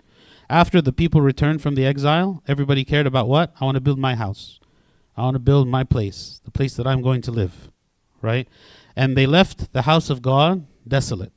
After 0.49 0.81
the 0.81 0.93
people 0.93 1.21
returned 1.21 1.61
from 1.61 1.75
the 1.75 1.85
exile, 1.85 2.41
everybody 2.47 2.83
cared 2.85 3.07
about 3.07 3.27
what? 3.27 3.53
I 3.59 3.65
want 3.65 3.75
to 3.75 3.81
build 3.81 3.99
my 3.99 4.15
house. 4.15 4.59
I 5.17 5.23
want 5.23 5.35
to 5.35 5.39
build 5.39 5.67
my 5.67 5.83
place, 5.83 6.41
the 6.43 6.51
place 6.51 6.75
that 6.75 6.87
I'm 6.87 7.01
going 7.01 7.21
to 7.23 7.31
live, 7.31 7.71
right? 8.21 8.47
And 8.95 9.17
they 9.17 9.25
left 9.25 9.73
the 9.73 9.83
house 9.83 10.09
of 10.09 10.21
God 10.21 10.65
desolate, 10.87 11.33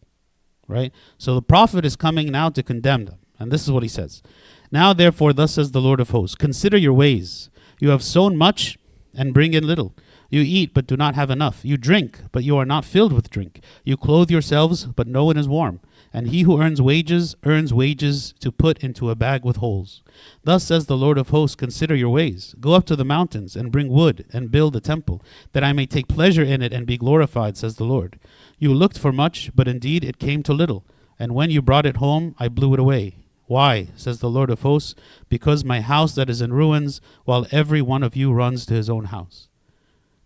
right? 0.67 0.93
So 1.17 1.35
the 1.35 1.43
prophet 1.43 1.85
is 1.85 1.97
coming 1.97 2.31
now 2.31 2.51
to 2.51 2.63
condemn 2.63 3.07
them. 3.07 3.19
And 3.39 3.53
this 3.53 3.63
is 3.63 3.73
what 3.73 3.83
he 3.83 3.89
says 3.89 4.23
Now, 4.71 4.93
therefore, 4.93 5.33
thus 5.33 5.55
says 5.55 5.73
the 5.73 5.81
Lord 5.81 6.01
of 6.01 6.11
hosts 6.11 6.37
Consider 6.37 6.77
your 6.77 6.93
ways. 6.93 7.51
You 7.81 7.91
have 7.91 8.03
sown 8.03 8.37
much 8.37 8.79
and 9.15 9.35
bring 9.35 9.55
in 9.55 9.67
little. 9.67 9.95
You 10.31 10.43
eat, 10.43 10.75
but 10.75 10.87
do 10.87 10.97
not 10.97 11.15
have 11.15 11.31
enough. 11.31 11.65
You 11.65 11.79
drink, 11.79 12.21
but 12.33 12.45
you 12.45 12.59
are 12.59 12.67
not 12.67 12.85
filled 12.85 13.15
with 13.15 13.31
drink. 13.31 13.63
You 13.83 13.97
clothe 13.97 14.31
yourselves, 14.31 14.85
but 14.85 15.07
no 15.07 15.25
one 15.25 15.39
is 15.39 15.49
warm. 15.49 15.81
And 16.13 16.29
he 16.29 16.43
who 16.43 16.61
earns 16.61 16.83
wages 16.83 17.35
earns 17.45 17.73
wages 17.73 18.35
to 18.41 18.53
put 18.53 18.79
into 18.79 19.11
a 19.11 19.15
bag 19.15 19.45
with 19.45 19.57
holes. 19.57 20.03
Thus 20.45 20.65
says 20.65 20.87
the 20.87 20.97
Lord 20.99 21.17
of 21.17 21.31
hosts 21.31 21.57
Consider 21.57 21.95
your 21.95 22.11
ways. 22.11 22.55
Go 22.61 22.75
up 22.75 22.85
to 22.87 22.97
the 22.97 23.05
mountains, 23.05 23.57
and 23.57 23.73
bring 23.73 23.89
wood, 23.89 24.27
and 24.33 24.51
build 24.51 24.77
a 24.77 24.81
temple, 24.81 25.23
that 25.53 25.65
I 25.65 25.73
may 25.73 25.87
take 25.87 26.09
pleasure 26.09 26.43
in 26.43 26.61
it 26.61 26.73
and 26.75 26.87
be 26.87 26.99
glorified, 26.99 27.57
says 27.57 27.77
the 27.77 27.85
Lord. 27.85 28.19
You 28.59 28.75
looked 28.75 28.99
for 28.99 29.13
much, 29.13 29.51
but 29.55 29.69
indeed 29.69 30.05
it 30.05 30.19
came 30.19 30.43
to 30.43 30.53
little. 30.53 30.85
And 31.19 31.35
when 31.35 31.51
you 31.51 31.63
brought 31.63 31.87
it 31.87 31.97
home, 31.97 32.35
I 32.39 32.49
blew 32.49 32.75
it 32.75 32.81
away. 32.81 33.17
Why, 33.49 33.89
says 33.97 34.21
the 34.21 34.29
Lord 34.29 34.51
of 34.51 34.61
hosts, 34.61 34.95
because 35.31 35.65
my 35.65 35.81
house 35.81 36.15
that 36.15 36.29
is 36.29 36.43
in 36.43 36.53
ruins, 36.53 37.01
while 37.25 37.47
every 37.51 37.81
one 37.81 38.03
of 38.03 38.15
you 38.15 38.31
runs 38.31 38.67
to 38.67 38.75
his 38.75 38.91
own 38.91 39.07
house. 39.07 39.49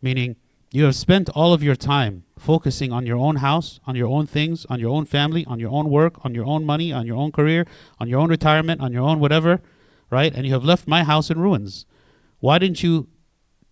Meaning, 0.03 0.35
you 0.73 0.85
have 0.85 0.97
spent 0.97 1.31
all 1.31 1.53
of 1.53 1.63
your 1.63 1.77
time 1.77 2.25
focusing 2.37 2.93
on 2.93 3.07
your 3.07 3.19
own 3.19 3.37
house, 3.37 3.79
on 3.87 3.95
your 3.95 4.09
own 4.09 4.27
things, 4.27 4.67
on 4.67 4.81
your 4.81 4.91
own 4.91 5.05
family, 5.05 5.47
on 5.47 5.61
your 5.61 5.71
own 5.71 5.89
work, 5.89 6.25
on 6.25 6.35
your 6.35 6.47
own 6.47 6.65
money, 6.65 6.93
on 6.93 7.07
your 7.07 7.17
own 7.17 7.31
career, 7.31 7.65
on 8.01 8.09
your 8.09 8.19
own 8.19 8.29
retirement, 8.29 8.81
on 8.81 8.93
your 8.93 9.03
own 9.03 9.21
whatever, 9.21 9.61
right? 10.11 10.35
And 10.35 10.45
you 10.45 10.53
have 10.53 10.65
left 10.65 10.89
my 10.89 11.05
house 11.05 11.31
in 11.31 11.39
ruins. 11.39 11.87
Why 12.41 12.59
didn't 12.59 12.83
you 12.83 13.07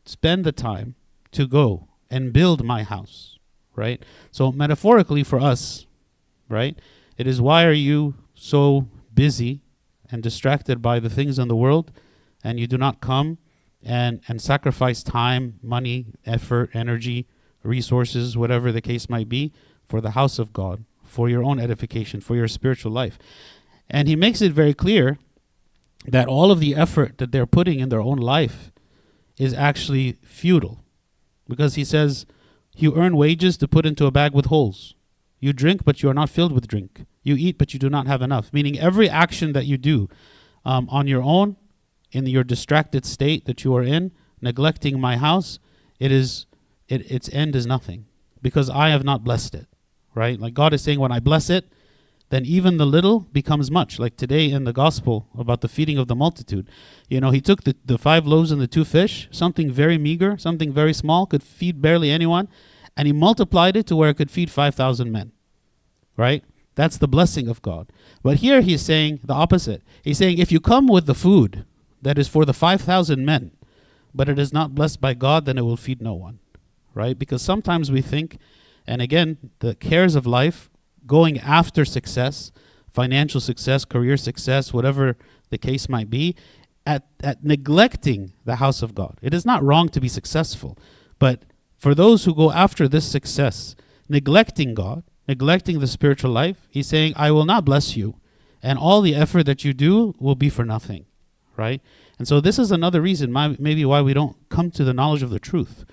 spend 0.04 0.44
the 0.44 0.52
time 0.52 0.94
to 1.32 1.48
go 1.48 1.88
and 2.08 2.32
build 2.32 2.64
my 2.64 2.84
house, 2.84 3.38
right? 3.74 4.00
So, 4.30 4.52
metaphorically 4.52 5.24
for 5.24 5.40
us, 5.40 5.86
right, 6.48 6.78
it 7.16 7.26
is 7.26 7.40
why 7.40 7.64
are 7.64 7.72
you 7.72 8.14
so 8.34 8.86
busy 9.12 9.62
and 10.10 10.22
distracted 10.22 10.82
by 10.82 10.98
the 11.00 11.10
things 11.10 11.38
in 11.38 11.48
the 11.48 11.56
world 11.56 11.92
and 12.42 12.58
you 12.58 12.66
do 12.66 12.78
not 12.78 13.00
come 13.00 13.38
and, 13.82 14.20
and 14.28 14.40
sacrifice 14.40 15.02
time, 15.02 15.58
money, 15.62 16.06
effort, 16.26 16.70
energy, 16.74 17.26
resources, 17.62 18.36
whatever 18.36 18.72
the 18.72 18.80
case 18.80 19.08
might 19.08 19.28
be, 19.28 19.52
for 19.88 20.00
the 20.00 20.12
house 20.12 20.38
of 20.38 20.52
God, 20.52 20.84
for 21.04 21.28
your 21.28 21.44
own 21.44 21.58
edification, 21.58 22.20
for 22.20 22.36
your 22.36 22.48
spiritual 22.48 22.92
life. 22.92 23.18
And 23.88 24.08
he 24.08 24.16
makes 24.16 24.40
it 24.40 24.52
very 24.52 24.74
clear 24.74 25.18
that 26.06 26.28
all 26.28 26.50
of 26.50 26.60
the 26.60 26.74
effort 26.74 27.18
that 27.18 27.32
they're 27.32 27.46
putting 27.46 27.80
in 27.80 27.88
their 27.88 28.00
own 28.00 28.18
life 28.18 28.70
is 29.38 29.52
actually 29.52 30.18
futile. 30.22 30.84
Because 31.48 31.74
he 31.74 31.84
says, 31.84 32.26
You 32.76 32.94
earn 32.96 33.16
wages 33.16 33.56
to 33.58 33.68
put 33.68 33.86
into 33.86 34.06
a 34.06 34.10
bag 34.10 34.32
with 34.32 34.46
holes. 34.46 34.94
You 35.40 35.52
drink, 35.52 35.84
but 35.84 36.02
you 36.02 36.08
are 36.08 36.14
not 36.14 36.30
filled 36.30 36.52
with 36.52 36.68
drink. 36.68 37.04
You 37.22 37.36
eat, 37.36 37.58
but 37.58 37.72
you 37.72 37.78
do 37.78 37.90
not 37.90 38.06
have 38.06 38.22
enough. 38.22 38.52
Meaning, 38.52 38.78
every 38.78 39.08
action 39.08 39.52
that 39.52 39.66
you 39.66 39.76
do 39.76 40.08
um, 40.64 40.88
on 40.90 41.06
your 41.06 41.22
own, 41.22 41.56
in 42.12 42.26
your 42.26 42.44
distracted 42.44 43.04
state 43.04 43.44
that 43.46 43.64
you 43.64 43.74
are 43.76 43.82
in, 43.82 44.12
neglecting 44.40 45.00
my 45.00 45.16
house, 45.16 45.58
it 45.98 46.10
is 46.10 46.46
it, 46.88 47.10
its 47.10 47.28
end 47.32 47.54
is 47.54 47.66
nothing 47.66 48.06
because 48.42 48.68
I 48.68 48.88
have 48.88 49.04
not 49.04 49.24
blessed 49.24 49.54
it. 49.54 49.66
Right? 50.14 50.40
Like 50.40 50.54
God 50.54 50.74
is 50.74 50.82
saying, 50.82 50.98
when 50.98 51.12
I 51.12 51.20
bless 51.20 51.48
it, 51.48 51.70
then 52.30 52.44
even 52.44 52.76
the 52.76 52.86
little 52.86 53.20
becomes 53.20 53.70
much. 53.70 53.98
Like 53.98 54.16
today 54.16 54.50
in 54.50 54.64
the 54.64 54.72
gospel 54.72 55.28
about 55.38 55.60
the 55.60 55.68
feeding 55.68 55.98
of 55.98 56.08
the 56.08 56.16
multitude. 56.16 56.68
You 57.08 57.20
know, 57.20 57.30
he 57.30 57.40
took 57.40 57.64
the, 57.64 57.76
the 57.84 57.98
five 57.98 58.26
loaves 58.26 58.50
and 58.50 58.60
the 58.60 58.66
two 58.66 58.84
fish, 58.84 59.28
something 59.30 59.70
very 59.70 59.98
meager, 59.98 60.38
something 60.38 60.72
very 60.72 60.92
small, 60.92 61.26
could 61.26 61.42
feed 61.42 61.82
barely 61.82 62.10
anyone, 62.10 62.48
and 62.96 63.06
he 63.06 63.12
multiplied 63.12 63.76
it 63.76 63.86
to 63.88 63.96
where 63.96 64.10
it 64.10 64.16
could 64.16 64.30
feed 64.30 64.50
5,000 64.50 65.10
men. 65.10 65.32
Right? 66.16 66.44
That's 66.74 66.98
the 66.98 67.08
blessing 67.08 67.48
of 67.48 67.62
God. 67.62 67.92
But 68.22 68.38
here 68.38 68.60
he's 68.60 68.82
saying 68.82 69.20
the 69.24 69.34
opposite. 69.34 69.82
He's 70.02 70.18
saying, 70.18 70.38
if 70.38 70.52
you 70.52 70.60
come 70.60 70.86
with 70.86 71.06
the 71.06 71.14
food 71.14 71.64
that 72.00 72.18
is 72.18 72.28
for 72.28 72.44
the 72.44 72.54
5,000 72.54 73.24
men, 73.24 73.52
but 74.14 74.28
it 74.28 74.38
is 74.38 74.52
not 74.52 74.74
blessed 74.74 75.00
by 75.00 75.14
God, 75.14 75.44
then 75.44 75.58
it 75.58 75.62
will 75.62 75.76
feed 75.76 76.00
no 76.00 76.14
one 76.14 76.38
right? 76.94 77.18
Because 77.18 77.42
sometimes 77.42 77.90
we 77.90 78.02
think, 78.02 78.38
and 78.86 79.02
again, 79.02 79.50
the 79.60 79.74
cares 79.74 80.14
of 80.14 80.26
life, 80.26 80.70
going 81.06 81.38
after 81.38 81.84
success, 81.84 82.52
financial 82.90 83.40
success, 83.40 83.84
career 83.84 84.16
success, 84.16 84.72
whatever 84.72 85.16
the 85.50 85.58
case 85.58 85.88
might 85.88 86.10
be, 86.10 86.34
at, 86.86 87.06
at 87.22 87.44
neglecting 87.44 88.32
the 88.44 88.56
house 88.56 88.82
of 88.82 88.94
God. 88.94 89.18
It 89.22 89.34
is 89.34 89.44
not 89.44 89.62
wrong 89.62 89.88
to 89.90 90.00
be 90.00 90.08
successful, 90.08 90.76
but 91.18 91.42
for 91.76 91.94
those 91.94 92.24
who 92.24 92.34
go 92.34 92.52
after 92.52 92.88
this 92.88 93.10
success, 93.10 93.76
neglecting 94.08 94.74
God, 94.74 95.04
neglecting 95.30 95.78
the 95.78 95.86
spiritual 95.86 96.32
life, 96.32 96.58
he's 96.70 96.88
saying, 96.88 97.12
I 97.16 97.30
will 97.30 97.44
not 97.44 97.64
bless 97.64 97.96
you, 97.96 98.16
and 98.62 98.78
all 98.78 99.00
the 99.00 99.14
effort 99.14 99.44
that 99.46 99.64
you 99.64 99.72
do 99.72 100.14
will 100.18 100.34
be 100.34 100.50
for 100.50 100.64
nothing, 100.64 101.06
right? 101.56 101.80
And 102.18 102.26
so 102.26 102.40
this 102.40 102.58
is 102.58 102.72
another 102.72 103.00
reason 103.00 103.30
my, 103.30 103.56
maybe 103.58 103.84
why 103.84 104.00
we 104.02 104.12
don't 104.12 104.36
come 104.48 104.72
to 104.72 104.82
the 104.82 104.92
knowledge 104.92 105.22
of 105.22 105.30
the 105.30 105.38
truth 105.38 105.84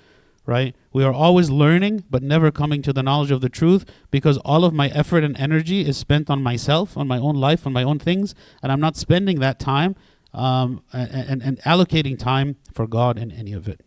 right? 0.47 0.78
We 0.93 1.04
are 1.04 1.12
always 1.13 1.50
learning, 1.50 2.06
but 2.10 2.23
never 2.23 2.52
coming 2.52 2.82
to 2.84 2.93
the 2.93 3.04
knowledge 3.04 3.32
of 3.32 3.41
the 3.41 3.50
truth 3.50 3.84
because 4.10 4.38
all 4.38 4.63
of 4.63 4.73
my 4.73 4.88
effort 4.88 5.26
and 5.26 5.36
energy 5.38 5.82
is 5.86 5.97
spent 5.97 6.30
on 6.30 6.41
myself, 6.41 6.95
on 6.95 7.06
my 7.06 7.17
own 7.17 7.36
life, 7.36 7.67
on 7.67 7.73
my 7.73 7.84
own 7.84 8.00
things, 8.00 8.34
and 8.63 8.71
I'm 8.71 8.80
not 8.80 8.95
spending 8.95 9.41
that 9.41 9.60
time 9.60 9.97
um, 10.34 10.82
and, 10.93 11.43
and, 11.43 11.60
allocating 11.63 12.17
time 12.17 12.56
for 12.71 12.88
God 12.88 13.19
in 13.19 13.30
any 13.30 13.52
of 13.52 13.67
it. 13.67 13.82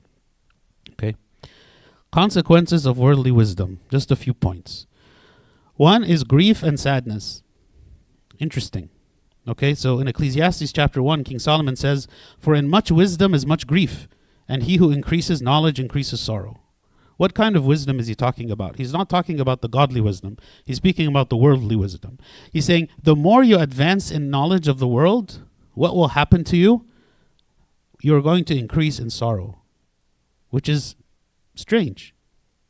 Okay. 0.92 1.14
Consequences 2.12 2.84
of 2.84 2.98
worldly 2.98 3.30
wisdom. 3.30 3.80
Just 3.90 4.10
a 4.10 4.16
few 4.16 4.34
points. 4.34 4.86
One 5.80 6.04
is 6.04 6.24
grief 6.24 6.62
and 6.62 6.78
sadness. 6.78 7.42
Interesting. 8.38 8.90
Okay, 9.48 9.74
so 9.74 9.98
in 9.98 10.08
Ecclesiastes 10.08 10.72
chapter 10.72 11.02
1, 11.02 11.24
King 11.24 11.38
Solomon 11.38 11.74
says, 11.74 12.06
For 12.38 12.54
in 12.54 12.68
much 12.68 12.90
wisdom 12.90 13.32
is 13.32 13.46
much 13.46 13.66
grief 13.66 14.06
and 14.46 14.64
he 14.64 14.76
who 14.76 14.90
increases 14.90 15.40
knowledge 15.40 15.80
increases 15.80 16.20
sorrow. 16.20 16.60
What 17.16 17.32
kind 17.32 17.56
of 17.56 17.64
wisdom 17.64 17.98
is 17.98 18.08
he 18.08 18.14
talking 18.14 18.50
about? 18.50 18.76
He's 18.76 18.92
not 18.92 19.08
talking 19.08 19.40
about 19.40 19.62
the 19.62 19.70
godly 19.70 20.02
wisdom. 20.02 20.36
He's 20.66 20.76
speaking 20.76 21.06
about 21.06 21.30
the 21.30 21.38
worldly 21.38 21.76
wisdom. 21.76 22.18
He's 22.52 22.66
saying 22.66 22.90
the 23.02 23.16
more 23.16 23.42
you 23.42 23.58
advance 23.58 24.10
in 24.10 24.28
knowledge 24.28 24.68
of 24.68 24.80
the 24.80 24.88
world, 24.88 25.44
what 25.72 25.96
will 25.96 26.08
happen 26.08 26.44
to 26.44 26.58
you? 26.58 26.84
You're 28.02 28.20
going 28.20 28.44
to 28.44 28.58
increase 28.58 28.98
in 28.98 29.08
sorrow, 29.08 29.62
which 30.50 30.68
is 30.68 30.94
strange, 31.54 32.14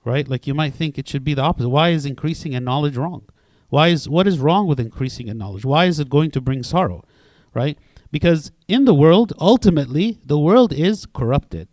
right? 0.05 0.29
Like 0.29 0.47
you 0.47 0.55
might 0.55 0.75
think 0.75 0.99
it 0.99 1.09
should 1.09 1.25
be 1.25 1.35
the 1.35 1.43
opposite. 1.43 1.69
Why 1.69 1.91
is 1.91 2.07
increasing 2.07 2.53
in 2.53 2.65
knowledge 2.65 2.97
wrong? 2.97 3.29
Why 3.69 3.89
is 3.89 4.09
what 4.09 4.27
is 4.27 4.39
wrong 4.39 4.67
with 4.67 4.81
increasing 4.81 5.29
in 5.29 5.39
knowledge? 5.39 5.65
Why 5.65 5.87
is 5.87 6.01
it 6.01 6.11
going 6.11 6.31
to 6.33 6.41
bring 6.41 6.63
sorrow, 6.63 7.05
right? 7.55 7.79
Because 8.11 8.51
in 8.67 8.85
the 8.85 8.95
world, 8.95 9.33
ultimately, 9.39 10.19
the 10.25 10.39
world 10.39 10.73
is 10.73 11.07
corrupted. 11.07 11.69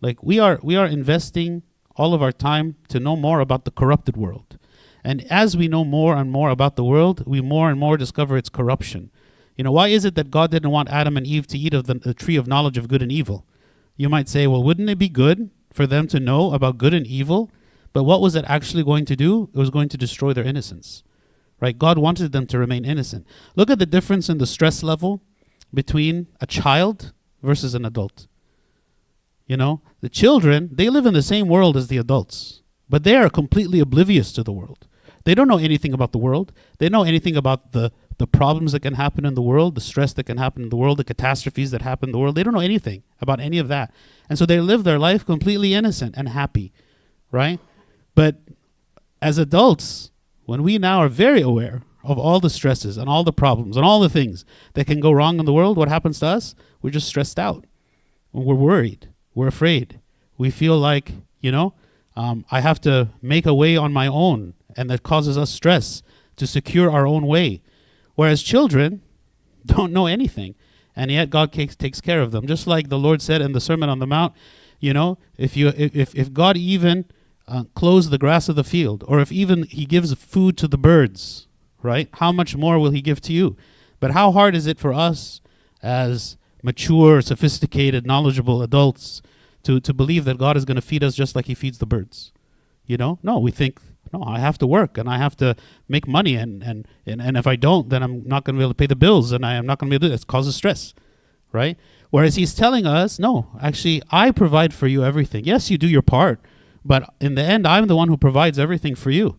Like 0.00 0.22
we 0.22 0.38
are 0.38 0.58
we 0.62 0.76
are 0.76 0.86
investing 0.86 1.62
all 1.96 2.14
of 2.14 2.22
our 2.22 2.32
time 2.32 2.76
to 2.88 3.00
know 3.00 3.16
more 3.16 3.40
about 3.40 3.64
the 3.64 3.70
corrupted 3.70 4.16
world. 4.16 4.58
And 5.04 5.24
as 5.30 5.56
we 5.56 5.68
know 5.68 5.84
more 5.84 6.16
and 6.16 6.30
more 6.30 6.50
about 6.50 6.76
the 6.76 6.84
world, 6.84 7.24
we 7.26 7.40
more 7.40 7.70
and 7.70 7.78
more 7.78 7.96
discover 7.96 8.36
its 8.36 8.48
corruption. 8.48 9.10
You 9.56 9.64
know, 9.64 9.72
why 9.72 9.88
is 9.88 10.04
it 10.04 10.14
that 10.14 10.30
God 10.30 10.50
didn't 10.50 10.70
want 10.70 10.88
Adam 10.90 11.16
and 11.16 11.26
Eve 11.26 11.46
to 11.48 11.58
eat 11.58 11.74
of 11.74 11.86
the, 11.86 11.94
the 11.94 12.14
tree 12.14 12.36
of 12.36 12.46
knowledge 12.46 12.78
of 12.78 12.88
good 12.88 13.02
and 13.02 13.12
evil? 13.12 13.46
You 13.96 14.08
might 14.08 14.28
say, 14.28 14.46
well, 14.46 14.62
wouldn't 14.62 14.88
it 14.88 14.98
be 14.98 15.08
good 15.08 15.50
for 15.72 15.86
them 15.86 16.06
to 16.08 16.20
know 16.20 16.52
about 16.52 16.78
good 16.78 16.94
and 16.94 17.06
evil? 17.06 17.50
But 17.92 18.04
what 18.04 18.20
was 18.20 18.34
it 18.34 18.44
actually 18.48 18.84
going 18.84 19.04
to 19.06 19.16
do? 19.16 19.50
It 19.54 19.58
was 19.58 19.70
going 19.70 19.88
to 19.90 19.98
destroy 19.98 20.32
their 20.32 20.44
innocence. 20.44 21.02
Right? 21.60 21.78
God 21.78 21.98
wanted 21.98 22.32
them 22.32 22.46
to 22.48 22.58
remain 22.58 22.84
innocent. 22.84 23.26
Look 23.54 23.70
at 23.70 23.78
the 23.78 23.86
difference 23.86 24.28
in 24.28 24.38
the 24.38 24.46
stress 24.46 24.82
level 24.82 25.22
between 25.72 26.26
a 26.40 26.46
child 26.46 27.12
versus 27.42 27.74
an 27.74 27.84
adult. 27.84 28.26
You 29.46 29.56
know, 29.56 29.80
the 30.00 30.08
children, 30.08 30.70
they 30.72 30.88
live 30.88 31.06
in 31.06 31.14
the 31.14 31.22
same 31.22 31.48
world 31.48 31.76
as 31.76 31.88
the 31.88 31.98
adults, 31.98 32.62
but 32.88 33.04
they 33.04 33.16
are 33.16 33.28
completely 33.28 33.80
oblivious 33.80 34.32
to 34.32 34.42
the 34.42 34.52
world. 34.52 34.86
They 35.24 35.34
don't 35.34 35.48
know 35.48 35.58
anything 35.58 35.92
about 35.92 36.12
the 36.12 36.18
world. 36.18 36.52
They 36.78 36.88
know 36.88 37.04
anything 37.04 37.36
about 37.36 37.72
the, 37.72 37.92
the 38.18 38.26
problems 38.26 38.72
that 38.72 38.80
can 38.80 38.94
happen 38.94 39.24
in 39.24 39.34
the 39.34 39.42
world, 39.42 39.74
the 39.74 39.80
stress 39.80 40.12
that 40.14 40.24
can 40.24 40.38
happen 40.38 40.62
in 40.62 40.68
the 40.68 40.76
world, 40.76 40.98
the 40.98 41.04
catastrophes 41.04 41.70
that 41.70 41.82
happen 41.82 42.08
in 42.08 42.12
the 42.12 42.18
world. 42.18 42.34
They 42.34 42.42
don't 42.42 42.54
know 42.54 42.60
anything 42.60 43.02
about 43.20 43.40
any 43.40 43.58
of 43.58 43.68
that. 43.68 43.92
And 44.28 44.38
so 44.38 44.46
they 44.46 44.60
live 44.60 44.84
their 44.84 44.98
life 44.98 45.24
completely 45.24 45.74
innocent 45.74 46.14
and 46.16 46.28
happy, 46.28 46.72
right? 47.30 47.60
But 48.14 48.36
as 49.20 49.38
adults, 49.38 50.10
when 50.44 50.62
we 50.62 50.78
now 50.78 50.98
are 50.98 51.08
very 51.08 51.40
aware 51.40 51.82
of 52.04 52.18
all 52.18 52.40
the 52.40 52.50
stresses 52.50 52.96
and 52.96 53.08
all 53.08 53.22
the 53.22 53.32
problems 53.32 53.76
and 53.76 53.86
all 53.86 54.00
the 54.00 54.08
things 54.08 54.44
that 54.74 54.86
can 54.86 55.00
go 55.00 55.12
wrong 55.12 55.38
in 55.38 55.46
the 55.46 55.52
world, 55.52 55.76
what 55.76 55.88
happens 55.88 56.18
to 56.18 56.26
us? 56.26 56.54
We're 56.80 56.90
just 56.90 57.06
stressed 57.06 57.38
out. 57.38 57.64
We're 58.32 58.54
worried. 58.54 59.08
We're 59.34 59.48
afraid. 59.48 60.00
We 60.36 60.50
feel 60.50 60.78
like, 60.78 61.12
you 61.40 61.52
know, 61.52 61.74
um, 62.16 62.44
I 62.50 62.60
have 62.60 62.80
to 62.82 63.08
make 63.20 63.46
a 63.46 63.54
way 63.54 63.76
on 63.76 63.92
my 63.92 64.06
own, 64.06 64.54
and 64.76 64.90
that 64.90 65.02
causes 65.02 65.38
us 65.38 65.50
stress 65.50 66.02
to 66.36 66.46
secure 66.46 66.90
our 66.90 67.06
own 67.06 67.26
way. 67.26 67.62
Whereas 68.14 68.42
children 68.42 69.02
don't 69.66 69.92
know 69.92 70.06
anything, 70.06 70.54
and 70.94 71.10
yet 71.10 71.30
God 71.30 71.52
takes, 71.52 71.74
takes 71.74 72.00
care 72.00 72.20
of 72.20 72.32
them. 72.32 72.46
Just 72.46 72.66
like 72.66 72.88
the 72.88 72.98
Lord 72.98 73.22
said 73.22 73.40
in 73.40 73.52
the 73.52 73.60
Sermon 73.60 73.88
on 73.88 73.98
the 73.98 74.06
Mount, 74.06 74.34
you 74.80 74.92
know, 74.92 75.18
if 75.38 75.56
you 75.56 75.68
if 75.76 76.14
if 76.14 76.32
God 76.32 76.56
even 76.56 77.06
uh, 77.46 77.64
clothes 77.74 78.10
the 78.10 78.18
grass 78.18 78.48
of 78.48 78.56
the 78.56 78.64
field, 78.64 79.04
or 79.06 79.20
if 79.20 79.30
even 79.30 79.62
He 79.64 79.86
gives 79.86 80.12
food 80.14 80.58
to 80.58 80.68
the 80.68 80.78
birds, 80.78 81.46
right? 81.82 82.08
How 82.14 82.32
much 82.32 82.56
more 82.56 82.78
will 82.78 82.90
He 82.90 83.00
give 83.00 83.20
to 83.22 83.32
you? 83.32 83.56
But 84.00 84.10
how 84.10 84.32
hard 84.32 84.56
is 84.56 84.66
it 84.66 84.80
for 84.80 84.92
us 84.92 85.40
as 85.82 86.36
mature, 86.62 87.22
sophisticated, 87.22 88.06
knowledgeable 88.06 88.62
adults 88.62 89.22
to, 89.64 89.80
to 89.80 89.94
believe 89.94 90.24
that 90.24 90.38
God 90.38 90.56
is 90.56 90.64
going 90.64 90.76
to 90.76 90.82
feed 90.82 91.04
us 91.04 91.14
just 91.14 91.34
like 91.36 91.46
He 91.46 91.54
feeds 91.54 91.78
the 91.78 91.86
birds? 91.86 92.32
You 92.86 92.96
know? 92.96 93.18
No, 93.22 93.38
we 93.38 93.50
think, 93.50 93.80
no, 94.12 94.22
I 94.24 94.38
have 94.38 94.58
to 94.58 94.66
work 94.66 94.98
and 94.98 95.08
I 95.08 95.18
have 95.18 95.36
to 95.38 95.56
make 95.88 96.06
money, 96.06 96.36
and, 96.36 96.62
and, 96.62 96.86
and, 97.06 97.22
and 97.22 97.36
if 97.36 97.46
I 97.46 97.56
don't, 97.56 97.88
then 97.88 98.02
I'm 98.02 98.26
not 98.26 98.44
going 98.44 98.56
to 98.56 98.58
be 98.58 98.64
able 98.64 98.72
to 98.72 98.76
pay 98.76 98.86
the 98.86 98.96
bills 98.96 99.32
and 99.32 99.44
I 99.46 99.54
am 99.54 99.66
not 99.66 99.78
going 99.78 99.90
to 99.90 99.98
be 99.98 100.06
able 100.06 100.16
to. 100.16 100.20
It 100.20 100.26
causes 100.26 100.56
stress, 100.56 100.94
right? 101.52 101.78
Whereas 102.10 102.36
He's 102.36 102.54
telling 102.54 102.86
us, 102.86 103.18
no, 103.18 103.48
actually, 103.60 104.02
I 104.10 104.30
provide 104.30 104.74
for 104.74 104.86
you 104.86 105.04
everything. 105.04 105.44
Yes, 105.44 105.70
you 105.70 105.78
do 105.78 105.88
your 105.88 106.02
part, 106.02 106.40
but 106.84 107.14
in 107.20 107.36
the 107.36 107.42
end, 107.42 107.66
I'm 107.66 107.86
the 107.86 107.96
one 107.96 108.08
who 108.08 108.16
provides 108.16 108.58
everything 108.58 108.94
for 108.94 109.10
you. 109.10 109.36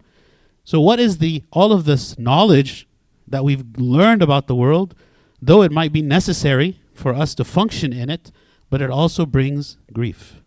So, 0.64 0.80
what 0.80 1.00
is 1.00 1.18
the 1.18 1.44
all 1.52 1.74
of 1.74 1.86
this 1.86 2.18
knowledge 2.18 2.88
that 3.28 3.44
we've 3.44 3.66
learned 3.78 4.22
about 4.22 4.48
the 4.48 4.56
world, 4.56 4.96
though 5.42 5.62
it 5.62 5.72
might 5.72 5.92
be 5.92 6.02
necessary 6.02 6.80
for 6.94 7.14
us 7.14 7.36
to 7.36 7.44
function 7.44 7.92
in 7.92 8.10
it, 8.10 8.32
but 8.74 8.82
it 8.82 8.90
also 8.90 9.24
brings 9.28 9.78
grief, 9.94 10.42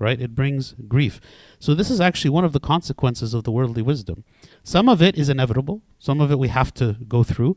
right? 0.00 0.20
It 0.20 0.34
brings 0.34 0.74
grief. 0.88 1.20
So 1.60 1.72
this 1.72 1.88
is 1.88 2.00
actually 2.00 2.30
one 2.30 2.44
of 2.44 2.52
the 2.52 2.58
consequences 2.58 3.32
of 3.32 3.44
the 3.44 3.52
worldly 3.52 3.80
wisdom. 3.80 4.24
Some 4.64 4.88
of 4.88 5.00
it 5.00 5.16
is 5.16 5.28
inevitable. 5.28 5.80
Some 6.00 6.20
of 6.20 6.32
it 6.32 6.38
we 6.40 6.48
have 6.48 6.74
to 6.74 6.96
go 7.06 7.22
through, 7.22 7.56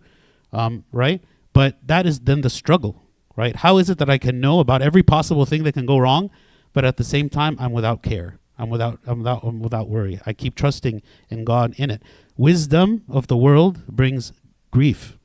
um, 0.52 0.86
right? 0.92 1.24
But 1.52 1.80
that 1.88 2.06
is 2.06 2.20
then 2.20 2.42
the 2.42 2.52
struggle, 2.52 3.02
right? 3.36 3.56
How 3.56 3.80
is 3.80 3.90
it 3.90 3.98
that 3.98 4.08
I 4.08 4.20
can 4.20 4.40
know 4.40 4.60
about 4.60 4.84
every 4.84 5.02
possible 5.02 5.48
thing 5.48 5.64
that 5.64 5.74
can 5.74 5.88
go 5.88 5.98
wrong, 5.98 6.30
but 6.74 6.86
at 6.86 6.98
the 6.98 7.04
same 7.04 7.28
time 7.28 7.58
I'm 7.60 7.72
without 7.72 8.04
care? 8.04 8.38
I'm 8.56 8.70
without 8.70 9.00
I'm 9.08 9.18
without 9.18 9.44
I'm 9.44 9.64
without 9.64 9.90
worry. 9.90 10.20
I 10.28 10.34
keep 10.34 10.54
trusting 10.54 11.02
in 11.32 11.44
God 11.44 11.74
in 11.78 11.90
it. 11.90 12.04
Wisdom 12.38 13.02
of 13.10 13.26
the 13.26 13.36
world 13.36 13.88
brings 13.88 14.32
grief. 14.70 15.18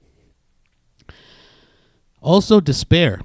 Also 2.22 2.58
despair. 2.58 3.20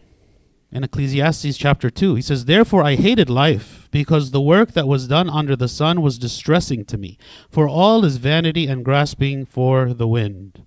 In 0.73 0.83
Ecclesiastes 0.83 1.55
chapter 1.55 1.91
2, 1.91 2.15
he 2.15 2.21
says, 2.23 2.45
Therefore 2.45 2.83
I 2.83 2.95
hated 2.95 3.29
life, 3.29 3.87
because 3.91 4.31
the 4.31 4.41
work 4.41 4.71
that 4.71 4.87
was 4.87 5.07
done 5.07 5.29
under 5.29 5.55
the 5.55 5.67
sun 5.67 6.01
was 6.01 6.17
distressing 6.17 6.83
to 6.85 6.97
me, 6.97 7.19
for 7.47 7.67
all 7.67 8.03
is 8.03 8.17
vanity 8.17 8.65
and 8.65 8.83
grasping 8.83 9.45
for 9.45 9.93
the 9.93 10.07
wind. 10.07 10.65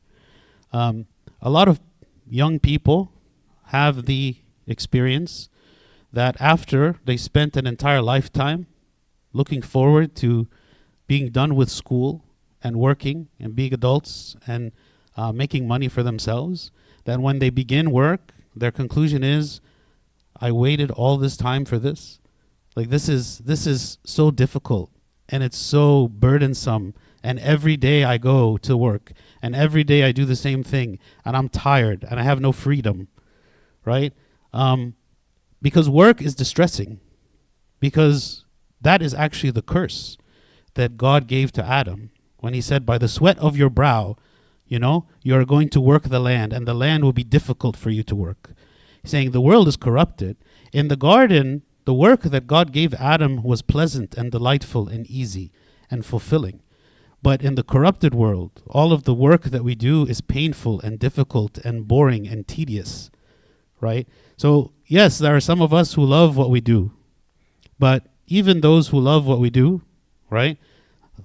Um, 0.73 1.07
a 1.43 1.51
lot 1.51 1.67
of 1.67 1.81
young 2.31 2.61
people 2.61 3.11
have 3.71 4.07
the 4.07 4.37
experience 4.69 5.49
that 6.13 6.41
after 6.41 7.01
they 7.05 7.17
spent 7.17 7.57
an 7.57 7.67
entire 7.67 8.01
lifetime 8.01 8.69
looking 9.33 9.61
forward 9.61 10.15
to 10.17 10.47
being 11.09 11.31
done 11.31 11.57
with 11.57 11.69
school 11.69 12.23
and 12.63 12.77
working 12.77 13.27
and 13.41 13.57
being 13.57 13.75
adults 13.75 14.37
and 14.47 14.71
uh, 15.17 15.33
making 15.33 15.67
money 15.67 15.89
for 15.89 16.05
themselves, 16.05 16.71
that 17.07 17.19
when 17.19 17.41
they 17.41 17.51
begin 17.51 17.91
work, 17.91 18.31
their 18.55 18.71
conclusion 18.71 19.25
is, 19.25 19.61
I 20.41 20.53
waited 20.53 20.91
all 20.91 21.17
this 21.17 21.37
time 21.37 21.65
for 21.65 21.79
this. 21.79 22.21
Like 22.75 22.91
this 22.91 23.09
is 23.09 23.39
this 23.39 23.67
is 23.67 23.99
so 24.05 24.31
difficult 24.31 24.91
and 25.29 25.43
it's 25.43 25.59
so 25.59 26.09
burdensome 26.09 26.95
and 27.23 27.39
every 27.39 27.77
day 27.77 28.05
I 28.05 28.19
go 28.19 28.57
to 28.59 28.77
work 28.77 29.13
and 29.43 29.57
every 29.57 29.83
day 29.83 30.05
I 30.05 30.13
do 30.13 30.25
the 30.25 30.37
same 30.37 30.63
thing 30.63 30.99
and 31.25 31.37
I'm 31.37 31.49
tired 31.49 32.05
and 32.09 32.21
I 32.21 32.23
have 32.23 32.41
no 32.41 32.53
freedom, 32.53 33.09
right? 33.85 34.13
Um, 34.53 34.95
because 35.63 35.89
work 35.89 36.23
is 36.23 36.35
distressing. 36.35 37.01
Because 37.81 38.45
that 38.81 39.03
is 39.03 39.15
actually 39.15 39.51
the 39.51 39.63
curse 39.63 40.17
that 40.75 40.97
God 40.97 41.27
gave 41.27 41.53
to 41.53 41.65
Adam 41.65 42.11
when 42.39 42.55
he 42.55 42.61
said, 42.61 42.87
By 42.87 42.99
the 42.99 43.09
sweat 43.09 43.39
of 43.39 43.57
your 43.57 43.71
brow, 43.71 44.17
you 44.67 44.79
know, 44.79 45.07
you 45.23 45.35
are 45.35 45.45
going 45.45 45.69
to 45.71 45.81
work 45.81 46.05
the 46.05 46.21
land, 46.21 46.53
and 46.53 46.67
the 46.67 46.75
land 46.75 47.05
will 47.05 47.13
be 47.13 47.25
difficult 47.25 47.77
for 47.77 47.91
you 47.91 48.03
to 48.05 48.15
work. 48.15 48.53
Saying 49.07 49.31
the 49.31 49.41
world 49.41 49.69
is 49.69 49.77
corrupted. 49.77 50.37
In 50.73 50.89
the 50.89 50.97
garden, 50.97 51.63
the 51.85 51.95
work 51.95 52.23
that 52.23 52.47
God 52.47 52.73
gave 52.73 52.93
Adam 52.95 53.43
was 53.43 53.63
pleasant 53.63 54.15
and 54.15 54.31
delightful 54.31 54.89
and 54.89 55.07
easy 55.07 55.53
and 55.91 56.05
fulfilling. 56.05 56.61
But 57.23 57.43
in 57.43 57.55
the 57.55 57.63
corrupted 57.63 58.15
world, 58.15 58.63
all 58.67 58.93
of 58.93 59.05
the 59.05 59.15
work 59.15 59.45
that 59.45 59.65
we 59.65 59.75
do 59.75 60.05
is 60.07 60.21
painful 60.21 60.81
and 60.81 60.99
difficult 60.99 61.59
and 61.59 61.89
boring 61.89 62.27
and 62.27 62.47
tedious, 62.47 63.11
right? 63.81 64.07
So, 64.37 64.73
yes, 64.87 65.19
there 65.19 65.35
are 65.35 65.41
some 65.41 65.63
of 65.63 65.73
us 65.73 65.95
who 65.95 66.05
love 66.05 66.37
what 66.37 66.51
we 66.51 66.61
do, 66.61 66.93
but 67.79 68.07
even 68.27 68.61
those 68.61 68.89
who 68.89 69.01
love 69.01 69.27
what 69.27 69.41
we 69.41 69.51
do, 69.51 69.83
right? 70.29 70.59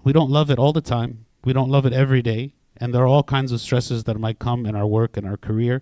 We 0.04 0.14
don't 0.14 0.30
love 0.30 0.50
it 0.50 0.60
all 0.60 0.74
the 0.74 0.82
time. 0.82 1.26
We 1.44 1.54
don't 1.54 1.70
love 1.70 1.86
it 1.86 1.94
every 1.94 2.22
day. 2.22 2.54
And 2.78 2.94
there 2.94 3.04
are 3.04 3.08
all 3.08 3.24
kinds 3.24 3.52
of 3.52 3.62
stresses 3.62 4.06
that 4.06 4.20
might 4.20 4.40
come 4.40 4.66
in 4.66 4.76
our 4.76 4.88
work 4.88 5.18
and 5.18 5.28
our 5.28 5.38
career, 5.38 5.82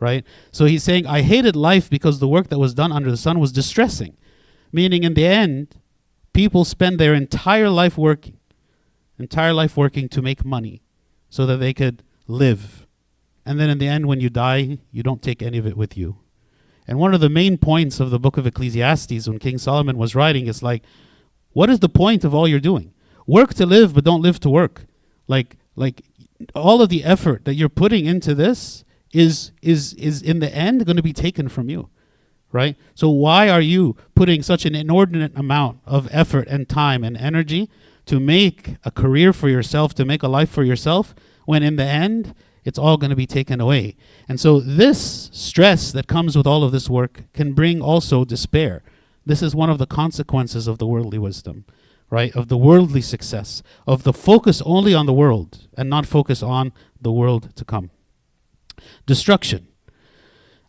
right? 0.00 0.24
So 0.50 0.64
he's 0.64 0.82
saying, 0.82 1.06
I 1.06 1.22
hated 1.22 1.54
life 1.54 1.88
because 1.88 2.18
the 2.18 2.28
work 2.28 2.48
that 2.48 2.58
was 2.58 2.74
done 2.74 2.90
under 2.90 3.10
the 3.10 3.16
sun 3.16 3.38
was 3.38 3.52
distressing. 3.52 4.16
Meaning, 4.72 5.04
in 5.04 5.14
the 5.14 5.26
end, 5.26 5.76
people 6.32 6.64
spend 6.64 6.98
their 6.98 7.14
entire 7.14 7.70
life 7.70 7.98
working, 7.98 8.38
entire 9.18 9.52
life 9.52 9.76
working 9.76 10.08
to 10.08 10.22
make 10.22 10.44
money 10.44 10.82
so 11.28 11.46
that 11.46 11.58
they 11.58 11.74
could 11.74 12.02
live. 12.26 12.86
And 13.44 13.58
then 13.58 13.70
in 13.70 13.78
the 13.78 13.88
end, 13.88 14.06
when 14.06 14.20
you 14.20 14.30
die, 14.30 14.78
you 14.90 15.02
don't 15.02 15.22
take 15.22 15.42
any 15.42 15.58
of 15.58 15.66
it 15.66 15.76
with 15.76 15.96
you. 15.96 16.18
And 16.86 16.98
one 16.98 17.14
of 17.14 17.20
the 17.20 17.28
main 17.28 17.58
points 17.58 18.00
of 18.00 18.10
the 18.10 18.18
book 18.18 18.36
of 18.36 18.46
Ecclesiastes 18.46 19.28
when 19.28 19.38
King 19.38 19.58
Solomon 19.58 19.96
was 19.96 20.14
writing 20.14 20.46
is 20.46 20.62
like, 20.62 20.82
what 21.52 21.70
is 21.70 21.80
the 21.80 21.88
point 21.88 22.24
of 22.24 22.34
all 22.34 22.48
you're 22.48 22.60
doing? 22.60 22.92
Work 23.26 23.54
to 23.54 23.66
live, 23.66 23.94
but 23.94 24.04
don't 24.04 24.22
live 24.22 24.40
to 24.40 24.50
work. 24.50 24.86
Like, 25.28 25.56
like 25.76 26.02
all 26.54 26.82
of 26.82 26.88
the 26.88 27.04
effort 27.04 27.44
that 27.44 27.54
you're 27.54 27.68
putting 27.68 28.06
into 28.06 28.34
this 28.34 28.84
is 29.12 29.52
is 29.62 29.94
is 29.94 30.22
in 30.22 30.38
the 30.40 30.54
end 30.54 30.84
going 30.86 30.96
to 30.96 31.02
be 31.02 31.12
taken 31.12 31.48
from 31.48 31.68
you 31.68 31.88
right 32.52 32.76
so 32.94 33.08
why 33.08 33.48
are 33.48 33.60
you 33.60 33.96
putting 34.14 34.42
such 34.42 34.64
an 34.64 34.74
inordinate 34.74 35.36
amount 35.36 35.78
of 35.84 36.08
effort 36.10 36.46
and 36.48 36.68
time 36.68 37.02
and 37.02 37.16
energy 37.16 37.68
to 38.06 38.20
make 38.20 38.76
a 38.84 38.90
career 38.90 39.32
for 39.32 39.48
yourself 39.48 39.94
to 39.94 40.04
make 40.04 40.22
a 40.22 40.28
life 40.28 40.50
for 40.50 40.62
yourself 40.62 41.14
when 41.44 41.62
in 41.62 41.76
the 41.76 41.84
end 41.84 42.34
it's 42.64 42.78
all 42.78 42.96
going 42.96 43.10
to 43.10 43.16
be 43.16 43.26
taken 43.26 43.60
away 43.60 43.96
and 44.28 44.38
so 44.38 44.60
this 44.60 45.30
stress 45.32 45.92
that 45.92 46.06
comes 46.06 46.36
with 46.36 46.46
all 46.46 46.62
of 46.62 46.72
this 46.72 46.88
work 46.88 47.24
can 47.32 47.52
bring 47.52 47.80
also 47.80 48.24
despair 48.24 48.82
this 49.26 49.42
is 49.42 49.54
one 49.54 49.70
of 49.70 49.78
the 49.78 49.86
consequences 49.86 50.66
of 50.66 50.78
the 50.78 50.86
worldly 50.86 51.18
wisdom 51.18 51.64
right? 52.10 52.34
Of 52.34 52.48
the 52.48 52.56
worldly 52.56 53.00
success, 53.00 53.62
of 53.86 54.02
the 54.02 54.12
focus 54.12 54.60
only 54.66 54.94
on 54.94 55.06
the 55.06 55.12
world 55.12 55.68
and 55.76 55.88
not 55.88 56.06
focus 56.06 56.42
on 56.42 56.72
the 57.00 57.12
world 57.12 57.54
to 57.56 57.64
come. 57.64 57.90
Destruction. 59.06 59.68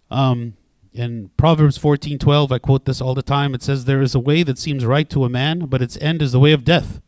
Um, 0.10 0.54
in 0.94 1.30
Proverbs 1.38 1.78
14:12, 1.78 2.52
I 2.52 2.60
quote 2.60 2.86
this 2.86 3.02
all 3.02 3.16
the 3.16 3.22
time. 3.22 3.56
It 3.56 3.64
says, 3.64 3.86
"There 3.86 4.02
is 4.02 4.14
a 4.14 4.20
way 4.20 4.44
that 4.44 4.58
seems 4.58 4.86
right 4.86 5.10
to 5.10 5.24
a 5.24 5.30
man, 5.30 5.68
but 5.68 5.82
its 5.82 5.98
end 6.02 6.22
is 6.22 6.32
the 6.32 6.40
way 6.40 6.52
of 6.52 6.66
death." 6.66 7.02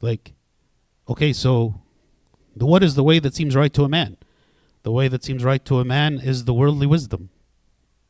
Like, 0.00 0.32
okay, 1.08 1.32
so 1.32 1.82
the, 2.56 2.66
what 2.66 2.82
is 2.82 2.94
the 2.94 3.04
way 3.04 3.18
that 3.18 3.34
seems 3.34 3.54
right 3.54 3.72
to 3.74 3.84
a 3.84 3.88
man? 3.88 4.16
The 4.82 4.92
way 4.92 5.08
that 5.08 5.24
seems 5.24 5.44
right 5.44 5.64
to 5.66 5.80
a 5.80 5.84
man 5.84 6.18
is 6.18 6.44
the 6.44 6.54
worldly 6.54 6.86
wisdom, 6.86 7.30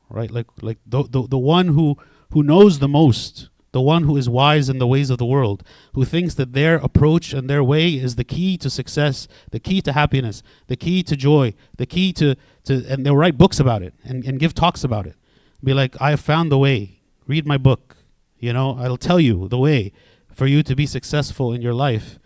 right? 0.08 0.30
Like, 0.30 0.46
like 0.62 0.78
the 0.86 1.02
the, 1.02 1.26
the 1.26 1.38
one 1.38 1.68
who 1.68 1.96
who 2.32 2.42
knows 2.42 2.78
the 2.78 2.88
most 2.88 3.48
the 3.72 3.81
one 3.81 4.04
who 4.04 4.16
is 4.16 4.28
wise 4.28 4.68
in 4.68 4.78
the 4.78 4.87
ways 4.87 5.11
of 5.11 5.18
the 5.18 5.26
world, 5.26 5.62
who 5.94 6.04
thinks 6.04 6.35
that 6.35 6.52
their 6.52 6.76
approach 6.76 7.33
and 7.33 7.48
their 7.48 7.62
way 7.62 7.90
is 7.90 8.16
the 8.16 8.24
key 8.24 8.57
to 8.59 8.70
success, 8.70 9.28
the 9.50 9.61
key 9.61 9.81
to 9.83 9.92
happiness, 9.92 10.42
the 10.68 10.76
key 10.76 11.02
to 11.02 11.16
joy, 11.16 11.54
the 11.76 11.87
key 11.87 12.12
to, 12.14 12.35
to 12.64 12.85
and 12.88 13.04
they'll 13.04 13.16
write 13.16 13.37
books 13.37 13.61
about 13.61 13.83
it 13.83 13.94
and, 14.04 14.24
and 14.24 14.38
give 14.38 14.54
talks 14.54 14.85
about 14.85 15.07
it. 15.07 15.16
Be 15.62 15.74
like, 15.74 16.00
I 16.00 16.11
have 16.11 16.20
found 16.20 16.50
the 16.50 16.59
way. 16.59 17.00
Read 17.26 17.46
my 17.46 17.59
book. 17.59 17.96
You 18.38 18.52
know, 18.52 18.78
I'll 18.78 18.96
tell 18.96 19.20
you 19.20 19.48
the 19.48 19.59
way 19.59 19.92
for 20.33 20.46
you 20.46 20.62
to 20.62 20.74
be 20.74 20.87
successful 20.87 21.52
in 21.52 21.61
your 21.61 21.74
life. 21.74 22.18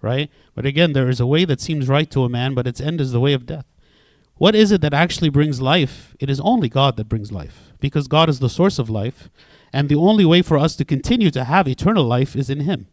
Right? 0.00 0.30
But 0.54 0.64
again, 0.64 0.92
there 0.92 1.08
is 1.08 1.20
a 1.20 1.26
way 1.26 1.44
that 1.44 1.60
seems 1.60 1.88
right 1.88 2.10
to 2.12 2.24
a 2.24 2.28
man, 2.28 2.54
but 2.54 2.66
its 2.66 2.80
end 2.80 3.00
is 3.00 3.12
the 3.12 3.20
way 3.20 3.32
of 3.32 3.46
death. 3.46 3.66
What 4.36 4.54
is 4.54 4.70
it 4.70 4.80
that 4.80 4.94
actually 4.94 5.30
brings 5.30 5.60
life? 5.60 6.16
It 6.20 6.30
is 6.30 6.40
only 6.40 6.68
God 6.68 6.96
that 6.96 7.08
brings 7.08 7.32
life, 7.32 7.72
because 7.80 8.06
God 8.06 8.28
is 8.28 8.38
the 8.38 8.48
source 8.48 8.78
of 8.78 8.88
life 8.88 9.28
and 9.72 9.88
the 9.88 9.96
only 9.96 10.24
way 10.24 10.42
for 10.42 10.58
us 10.58 10.76
to 10.76 10.84
continue 10.84 11.30
to 11.30 11.44
have 11.44 11.68
eternal 11.68 12.04
life 12.04 12.34
is 12.36 12.50
in 12.50 12.60
Him. 12.60 12.86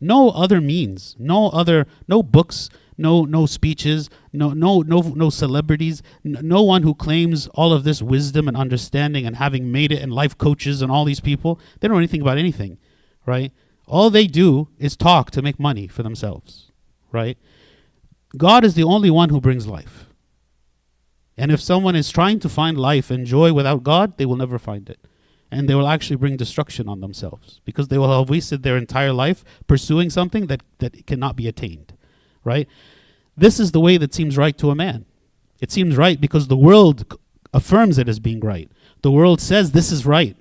No 0.00 0.30
other 0.30 0.60
means, 0.60 1.14
no 1.18 1.48
other, 1.50 1.86
no 2.08 2.22
books, 2.22 2.70
no 2.96 3.24
no 3.24 3.46
speeches, 3.46 4.08
no 4.32 4.50
no 4.50 4.80
no 4.80 5.00
no 5.00 5.30
celebrities, 5.30 6.02
no 6.24 6.62
one 6.62 6.82
who 6.82 6.94
claims 6.94 7.48
all 7.48 7.72
of 7.72 7.84
this 7.84 8.00
wisdom 8.00 8.48
and 8.48 8.56
understanding 8.56 9.26
and 9.26 9.36
having 9.36 9.70
made 9.70 9.92
it 9.92 10.02
and 10.02 10.12
life 10.12 10.36
coaches 10.36 10.80
and 10.82 10.90
all 10.90 11.04
these 11.04 11.20
people, 11.20 11.60
they 11.80 11.88
don't 11.88 11.94
know 11.94 11.98
anything 11.98 12.22
about 12.22 12.38
anything, 12.38 12.78
right? 13.26 13.52
All 13.86 14.10
they 14.10 14.26
do 14.26 14.68
is 14.78 14.96
talk 14.96 15.30
to 15.32 15.42
make 15.42 15.58
money 15.58 15.86
for 15.86 16.02
themselves, 16.02 16.70
right? 17.10 17.36
God 18.36 18.64
is 18.64 18.74
the 18.74 18.84
only 18.84 19.10
one 19.10 19.30
who 19.30 19.40
brings 19.40 19.66
life. 19.66 20.06
And 21.36 21.50
if 21.50 21.60
someone 21.60 21.96
is 21.96 22.10
trying 22.10 22.38
to 22.40 22.48
find 22.48 22.78
life 22.78 23.10
and 23.10 23.26
joy 23.26 23.52
without 23.52 23.82
God, 23.82 24.18
they 24.18 24.26
will 24.26 24.36
never 24.36 24.58
find 24.58 24.88
it 24.88 25.00
and 25.50 25.68
they 25.68 25.74
will 25.74 25.88
actually 25.88 26.16
bring 26.16 26.36
destruction 26.36 26.88
on 26.88 27.00
themselves 27.00 27.60
because 27.64 27.88
they 27.88 27.98
will 27.98 28.16
have 28.16 28.30
wasted 28.30 28.62
their 28.62 28.76
entire 28.76 29.12
life 29.12 29.44
pursuing 29.66 30.10
something 30.10 30.46
that, 30.46 30.62
that 30.78 31.06
cannot 31.06 31.36
be 31.36 31.48
attained, 31.48 31.94
right? 32.44 32.68
This 33.36 33.58
is 33.58 33.72
the 33.72 33.80
way 33.80 33.96
that 33.96 34.14
seems 34.14 34.36
right 34.36 34.56
to 34.58 34.70
a 34.70 34.74
man. 34.74 35.06
It 35.60 35.70
seems 35.70 35.96
right 35.96 36.20
because 36.20 36.48
the 36.48 36.56
world 36.56 37.18
affirms 37.52 37.98
it 37.98 38.08
as 38.08 38.18
being 38.18 38.40
right. 38.40 38.70
The 39.02 39.10
world 39.10 39.40
says 39.40 39.72
this 39.72 39.90
is 39.90 40.06
right, 40.06 40.36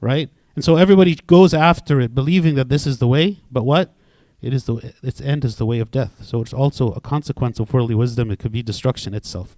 right? 0.00 0.30
And 0.54 0.64
so 0.64 0.76
everybody 0.76 1.14
goes 1.26 1.54
after 1.54 2.00
it, 2.00 2.14
believing 2.14 2.54
that 2.56 2.68
this 2.68 2.86
is 2.86 2.98
the 2.98 3.08
way. 3.08 3.40
But 3.50 3.64
what? 3.64 3.94
It 4.40 4.52
is 4.52 4.64
the 4.64 4.92
its 5.02 5.20
end 5.20 5.44
is 5.44 5.56
the 5.56 5.66
way 5.66 5.78
of 5.78 5.90
death. 5.90 6.24
So 6.24 6.42
it's 6.42 6.52
also 6.52 6.92
a 6.92 7.00
consequence 7.00 7.60
of 7.60 7.72
worldly 7.72 7.94
wisdom. 7.94 8.30
It 8.30 8.38
could 8.38 8.52
be 8.52 8.62
destruction 8.62 9.14
itself. 9.14 9.56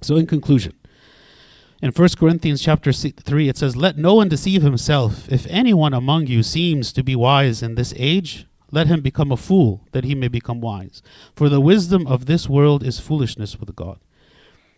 So 0.00 0.16
in 0.16 0.26
conclusion, 0.26 0.74
in 1.84 1.92
1 1.92 2.08
Corinthians 2.18 2.62
chapter 2.62 2.92
3, 2.94 3.46
it 3.46 3.58
says, 3.58 3.76
Let 3.76 3.98
no 3.98 4.14
one 4.14 4.30
deceive 4.30 4.62
himself. 4.62 5.30
If 5.30 5.46
anyone 5.50 5.92
among 5.92 6.28
you 6.28 6.42
seems 6.42 6.94
to 6.94 7.04
be 7.04 7.14
wise 7.14 7.62
in 7.62 7.74
this 7.74 7.92
age, 7.98 8.46
let 8.70 8.86
him 8.86 9.02
become 9.02 9.30
a 9.30 9.36
fool, 9.36 9.86
that 9.92 10.02
he 10.02 10.14
may 10.14 10.28
become 10.28 10.62
wise. 10.62 11.02
For 11.36 11.50
the 11.50 11.60
wisdom 11.60 12.06
of 12.06 12.24
this 12.24 12.48
world 12.48 12.82
is 12.82 13.00
foolishness 13.00 13.60
with 13.60 13.76
God. 13.76 14.00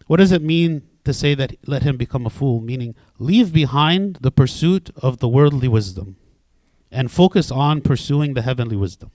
What 0.09 0.17
does 0.17 0.33
it 0.33 0.43
mean 0.43 0.83
to 1.05 1.15
say 1.15 1.37
that 1.37 1.55
let 1.65 1.85
him 1.85 1.97
become 1.97 2.27
a 2.27 2.31
fool, 2.31 2.61
meaning 2.61 2.97
leave 3.21 3.53
behind 3.53 4.19
the 4.21 4.33
pursuit 4.33 4.91
of 4.97 5.21
the 5.21 5.29
worldly 5.29 5.69
wisdom 5.69 6.17
and 6.91 7.13
focus 7.13 7.53
on 7.53 7.83
pursuing 7.83 8.35
the 8.35 8.43
heavenly 8.43 8.77
wisdom. 8.77 9.13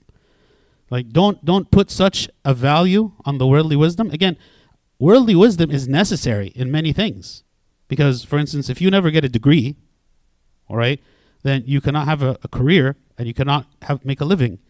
Like 0.88 1.10
don't 1.10 1.44
don't 1.44 1.70
put 1.70 1.90
such 1.90 2.30
a 2.42 2.54
value 2.54 3.12
on 3.26 3.36
the 3.36 3.46
worldly 3.46 3.76
wisdom. 3.76 4.08
Again, 4.10 4.38
worldly 4.98 5.34
wisdom 5.34 5.70
is 5.70 5.86
necessary 5.86 6.48
in 6.54 6.70
many 6.70 6.94
things. 6.94 7.44
Because 7.92 8.24
for 8.24 8.38
instance, 8.38 8.70
if 8.70 8.80
you 8.80 8.90
never 8.90 9.10
get 9.10 9.22
a 9.22 9.28
degree, 9.28 9.76
all 10.66 10.78
right, 10.78 10.98
then 11.42 11.62
you 11.66 11.82
cannot 11.82 12.06
have 12.06 12.22
a, 12.22 12.38
a 12.42 12.48
career 12.48 12.96
and 13.18 13.28
you 13.28 13.34
cannot 13.34 13.66
have 13.82 14.02
make 14.02 14.22
a 14.22 14.24
living. 14.24 14.60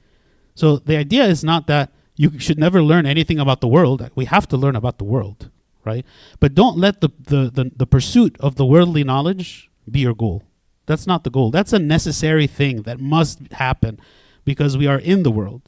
So 0.56 0.78
the 0.78 0.96
idea 0.96 1.26
is 1.26 1.44
not 1.44 1.68
that 1.68 1.92
you 2.16 2.40
should 2.40 2.58
never 2.58 2.82
learn 2.82 3.06
anything 3.06 3.38
about 3.38 3.60
the 3.60 3.68
world. 3.68 4.10
We 4.16 4.24
have 4.24 4.48
to 4.48 4.56
learn 4.56 4.74
about 4.74 4.98
the 4.98 5.04
world, 5.04 5.50
right? 5.84 6.04
But 6.40 6.56
don't 6.56 6.76
let 6.78 7.00
the, 7.00 7.10
the, 7.32 7.48
the, 7.48 7.70
the 7.76 7.86
pursuit 7.86 8.34
of 8.40 8.56
the 8.56 8.66
worldly 8.66 9.04
knowledge 9.04 9.70
be 9.88 10.00
your 10.00 10.16
goal. 10.16 10.42
That's 10.86 11.06
not 11.06 11.22
the 11.22 11.30
goal. 11.30 11.52
That's 11.52 11.72
a 11.72 11.78
necessary 11.78 12.48
thing 12.48 12.82
that 12.82 12.98
must 12.98 13.38
happen 13.52 14.00
because 14.44 14.76
we 14.76 14.88
are 14.88 14.98
in 14.98 15.22
the 15.22 15.30
world. 15.30 15.62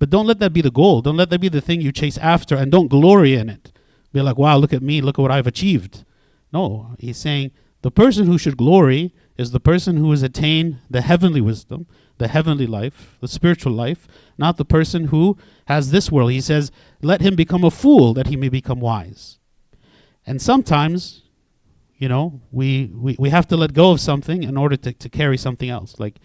But 0.00 0.10
don't 0.10 0.26
let 0.26 0.40
that 0.40 0.52
be 0.52 0.60
the 0.60 0.72
goal. 0.72 1.02
Don't 1.02 1.16
let 1.16 1.30
that 1.30 1.40
be 1.40 1.50
the 1.50 1.60
thing 1.60 1.80
you 1.80 1.92
chase 1.92 2.18
after 2.18 2.56
and 2.56 2.72
don't 2.72 2.88
glory 2.88 3.34
in 3.34 3.48
it. 3.48 3.70
Be 4.12 4.22
like, 4.22 4.38
wow, 4.38 4.56
look 4.56 4.72
at 4.72 4.82
me, 4.82 5.00
look 5.00 5.20
at 5.20 5.22
what 5.22 5.30
I've 5.30 5.46
achieved. 5.46 6.02
No, 6.52 6.94
he's 6.98 7.16
saying 7.16 7.52
the 7.82 7.90
person 7.90 8.26
who 8.26 8.38
should 8.38 8.56
glory 8.56 9.14
is 9.36 9.50
the 9.50 9.60
person 9.60 9.96
who 9.96 10.10
has 10.10 10.22
attained 10.22 10.78
the 10.88 11.02
heavenly 11.02 11.40
wisdom, 11.40 11.86
the 12.18 12.28
heavenly 12.28 12.66
life, 12.66 13.16
the 13.20 13.28
spiritual 13.28 13.72
life, 13.72 14.08
not 14.38 14.56
the 14.56 14.64
person 14.64 15.06
who 15.06 15.36
has 15.66 15.90
this 15.90 16.10
world. 16.10 16.32
He 16.32 16.40
says, 16.40 16.70
let 17.02 17.20
him 17.20 17.36
become 17.36 17.64
a 17.64 17.70
fool 17.70 18.14
that 18.14 18.28
he 18.28 18.36
may 18.36 18.48
become 18.48 18.80
wise. 18.80 19.38
And 20.26 20.40
sometimes, 20.40 21.22
you 21.98 22.08
know, 22.08 22.40
we, 22.50 22.86
we, 22.94 23.16
we 23.18 23.30
have 23.30 23.46
to 23.48 23.56
let 23.56 23.74
go 23.74 23.92
of 23.92 24.00
something 24.00 24.42
in 24.42 24.56
order 24.56 24.76
to, 24.78 24.92
to 24.92 25.08
carry 25.08 25.36
something 25.36 25.68
else. 25.68 26.00
Like, 26.00 26.18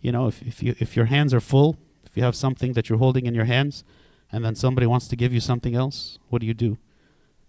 you 0.00 0.12
know, 0.12 0.28
if, 0.28 0.42
if, 0.42 0.62
you, 0.62 0.74
if 0.78 0.96
your 0.96 1.06
hands 1.06 1.34
are 1.34 1.40
full, 1.40 1.76
if 2.04 2.16
you 2.16 2.22
have 2.22 2.36
something 2.36 2.72
that 2.74 2.88
you're 2.88 2.98
holding 2.98 3.26
in 3.26 3.34
your 3.34 3.44
hands, 3.44 3.84
and 4.30 4.44
then 4.44 4.54
somebody 4.54 4.86
wants 4.86 5.08
to 5.08 5.16
give 5.16 5.34
you 5.34 5.40
something 5.40 5.74
else, 5.74 6.18
what 6.28 6.40
do 6.40 6.46
you 6.46 6.54
do? 6.54 6.78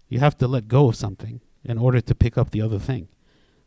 You 0.08 0.20
have 0.20 0.36
to 0.38 0.46
let 0.46 0.68
go 0.68 0.88
of 0.88 0.96
something 0.96 1.40
in 1.64 1.78
order 1.78 2.00
to 2.00 2.14
pick 2.14 2.36
up 2.36 2.50
the 2.50 2.60
other 2.60 2.78
thing. 2.78 3.08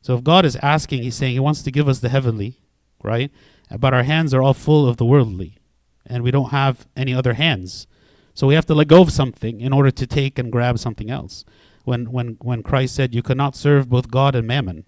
So 0.01 0.15
if 0.15 0.23
God 0.23 0.45
is 0.45 0.55
asking, 0.57 1.03
He's 1.03 1.15
saying 1.15 1.33
He 1.33 1.39
wants 1.39 1.63
to 1.63 1.71
give 1.71 1.89
us 1.89 1.99
the 1.99 2.09
heavenly, 2.09 2.61
right? 3.03 3.31
But 3.77 3.93
our 3.93 4.03
hands 4.03 4.33
are 4.33 4.41
all 4.41 4.53
full 4.53 4.87
of 4.87 4.97
the 4.97 5.05
worldly, 5.05 5.57
and 6.05 6.23
we 6.23 6.31
don't 6.31 6.51
have 6.51 6.87
any 6.95 7.13
other 7.13 7.33
hands. 7.33 7.87
So 8.33 8.47
we 8.47 8.55
have 8.55 8.67
to 8.67 8.75
let 8.75 8.87
go 8.87 9.01
of 9.01 9.11
something 9.11 9.59
in 9.59 9.73
order 9.73 9.91
to 9.91 10.07
take 10.07 10.37
and 10.37 10.51
grab 10.51 10.79
something 10.79 11.09
else. 11.09 11.43
When 11.83 12.11
when 12.11 12.37
when 12.41 12.63
Christ 12.63 12.95
said 12.95 13.15
you 13.15 13.23
cannot 13.23 13.55
serve 13.55 13.89
both 13.89 14.11
God 14.11 14.35
and 14.35 14.47
mammon, 14.47 14.85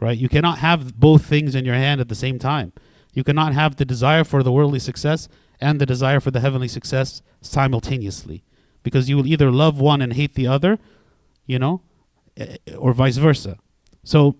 right? 0.00 0.18
You 0.18 0.28
cannot 0.28 0.58
have 0.58 0.98
both 0.98 1.24
things 1.24 1.54
in 1.54 1.64
your 1.64 1.76
hand 1.76 2.00
at 2.00 2.08
the 2.08 2.14
same 2.14 2.38
time. 2.38 2.72
You 3.12 3.22
cannot 3.22 3.52
have 3.52 3.76
the 3.76 3.84
desire 3.84 4.24
for 4.24 4.42
the 4.42 4.52
worldly 4.52 4.78
success 4.78 5.28
and 5.60 5.80
the 5.80 5.86
desire 5.86 6.18
for 6.18 6.30
the 6.30 6.40
heavenly 6.40 6.68
success 6.68 7.22
simultaneously. 7.40 8.42
Because 8.82 9.08
you 9.08 9.16
will 9.16 9.28
either 9.28 9.50
love 9.50 9.78
one 9.78 10.02
and 10.02 10.14
hate 10.14 10.34
the 10.34 10.48
other, 10.48 10.78
you 11.46 11.58
know, 11.58 11.82
or 12.78 12.92
vice 12.92 13.16
versa. 13.16 13.58
So 14.04 14.36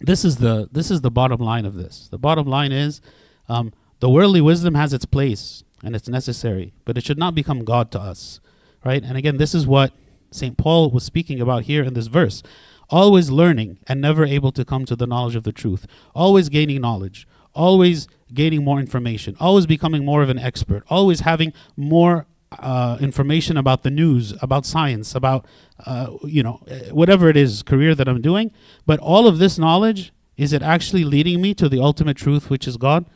this 0.00 0.24
is 0.24 0.36
the 0.36 0.68
this 0.72 0.90
is 0.90 1.00
the 1.00 1.10
bottom 1.10 1.40
line 1.40 1.64
of 1.64 1.74
this. 1.74 2.08
The 2.10 2.18
bottom 2.18 2.46
line 2.46 2.72
is 2.72 3.00
um, 3.48 3.72
the 4.00 4.08
worldly 4.08 4.40
wisdom 4.40 4.74
has 4.74 4.92
its 4.92 5.04
place 5.04 5.64
and 5.82 5.94
it's 5.94 6.08
necessary, 6.08 6.72
but 6.84 6.98
it 6.98 7.04
should 7.04 7.18
not 7.18 7.34
become 7.34 7.64
God 7.64 7.90
to 7.92 8.00
us, 8.00 8.40
right? 8.84 9.02
And 9.02 9.16
again, 9.16 9.36
this 9.36 9.54
is 9.54 9.66
what 9.66 9.92
St. 10.30 10.56
Paul 10.56 10.90
was 10.90 11.04
speaking 11.04 11.40
about 11.40 11.64
here 11.64 11.84
in 11.84 11.94
this 11.94 12.06
verse. 12.06 12.42
Always 12.90 13.30
learning 13.30 13.78
and 13.86 14.00
never 14.00 14.24
able 14.24 14.52
to 14.52 14.64
come 14.64 14.84
to 14.86 14.96
the 14.96 15.06
knowledge 15.06 15.36
of 15.36 15.44
the 15.44 15.52
truth. 15.52 15.86
Always 16.14 16.48
gaining 16.48 16.80
knowledge. 16.80 17.28
Always 17.54 18.08
gaining 18.32 18.64
more 18.64 18.80
information. 18.80 19.36
Always 19.40 19.66
becoming 19.66 20.04
more 20.04 20.22
of 20.22 20.30
an 20.30 20.38
expert. 20.38 20.84
Always 20.88 21.20
having 21.20 21.52
more 21.76 22.26
uh, 22.52 22.98
information 23.00 23.56
about 23.56 23.82
the 23.82 23.90
news, 23.90 24.34
about 24.40 24.64
science, 24.64 25.14
about 25.14 25.46
uh, 25.86 26.16
you 26.24 26.42
know 26.42 26.60
whatever 26.90 27.28
it 27.28 27.36
is 27.36 27.62
career 27.62 27.94
that 27.94 28.08
I'm 28.08 28.20
doing. 28.20 28.50
But 28.86 28.98
all 29.00 29.26
of 29.26 29.38
this 29.38 29.58
knowledge 29.58 30.12
is 30.36 30.52
it 30.52 30.62
actually 30.62 31.04
leading 31.04 31.40
me 31.40 31.54
to 31.54 31.68
the 31.68 31.80
ultimate 31.80 32.16
truth, 32.16 32.48
which 32.48 32.66
is 32.66 32.76
God, 32.76 33.06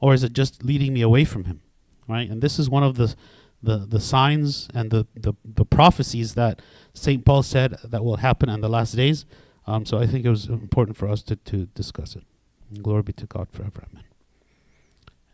or 0.00 0.14
is 0.14 0.24
it 0.24 0.32
just 0.32 0.64
leading 0.64 0.92
me 0.92 1.02
away 1.02 1.24
from 1.24 1.44
Him? 1.44 1.62
Right, 2.08 2.28
and 2.28 2.42
this 2.42 2.58
is 2.58 2.68
one 2.68 2.82
of 2.82 2.96
the 2.96 3.14
the, 3.62 3.78
the 3.78 4.00
signs 4.00 4.68
and 4.74 4.90
the, 4.90 5.06
the, 5.14 5.34
the 5.44 5.64
prophecies 5.64 6.34
that 6.34 6.62
St. 6.94 7.24
Paul 7.24 7.42
said 7.42 7.76
that 7.84 8.04
will 8.04 8.16
happen 8.16 8.48
in 8.48 8.60
the 8.60 8.68
last 8.68 8.96
days. 8.96 9.26
Um, 9.66 9.84
so 9.84 9.98
I 9.98 10.06
think 10.06 10.24
it 10.24 10.30
was 10.30 10.46
important 10.46 10.96
for 10.96 11.08
us 11.08 11.22
to, 11.24 11.36
to 11.36 11.66
discuss 11.66 12.16
it. 12.16 12.24
glory 12.82 13.02
be 13.02 13.12
to 13.12 13.26
God 13.26 13.48
forever. 13.50 13.84
Amen. 13.90 14.04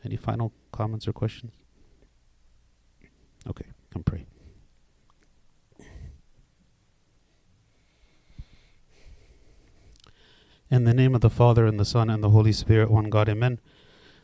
Any 0.05 0.17
final 0.17 0.53
comments 0.73 1.07
or 1.07 1.13
questions? 1.13 1.53
Okay, 3.49 3.67
come 3.93 4.03
pray. 4.03 4.27
In 10.69 10.85
the 10.85 10.95
name 10.95 11.15
of 11.15 11.21
the 11.21 11.31
Father, 11.31 11.65
and 11.65 11.79
the 11.79 11.85
Son, 11.85 12.11
and 12.11 12.25
the 12.25 12.31
Holy 12.31 12.53
Spirit, 12.53 12.91
one 12.91 13.09
God, 13.09 13.29
amen. 13.29 13.61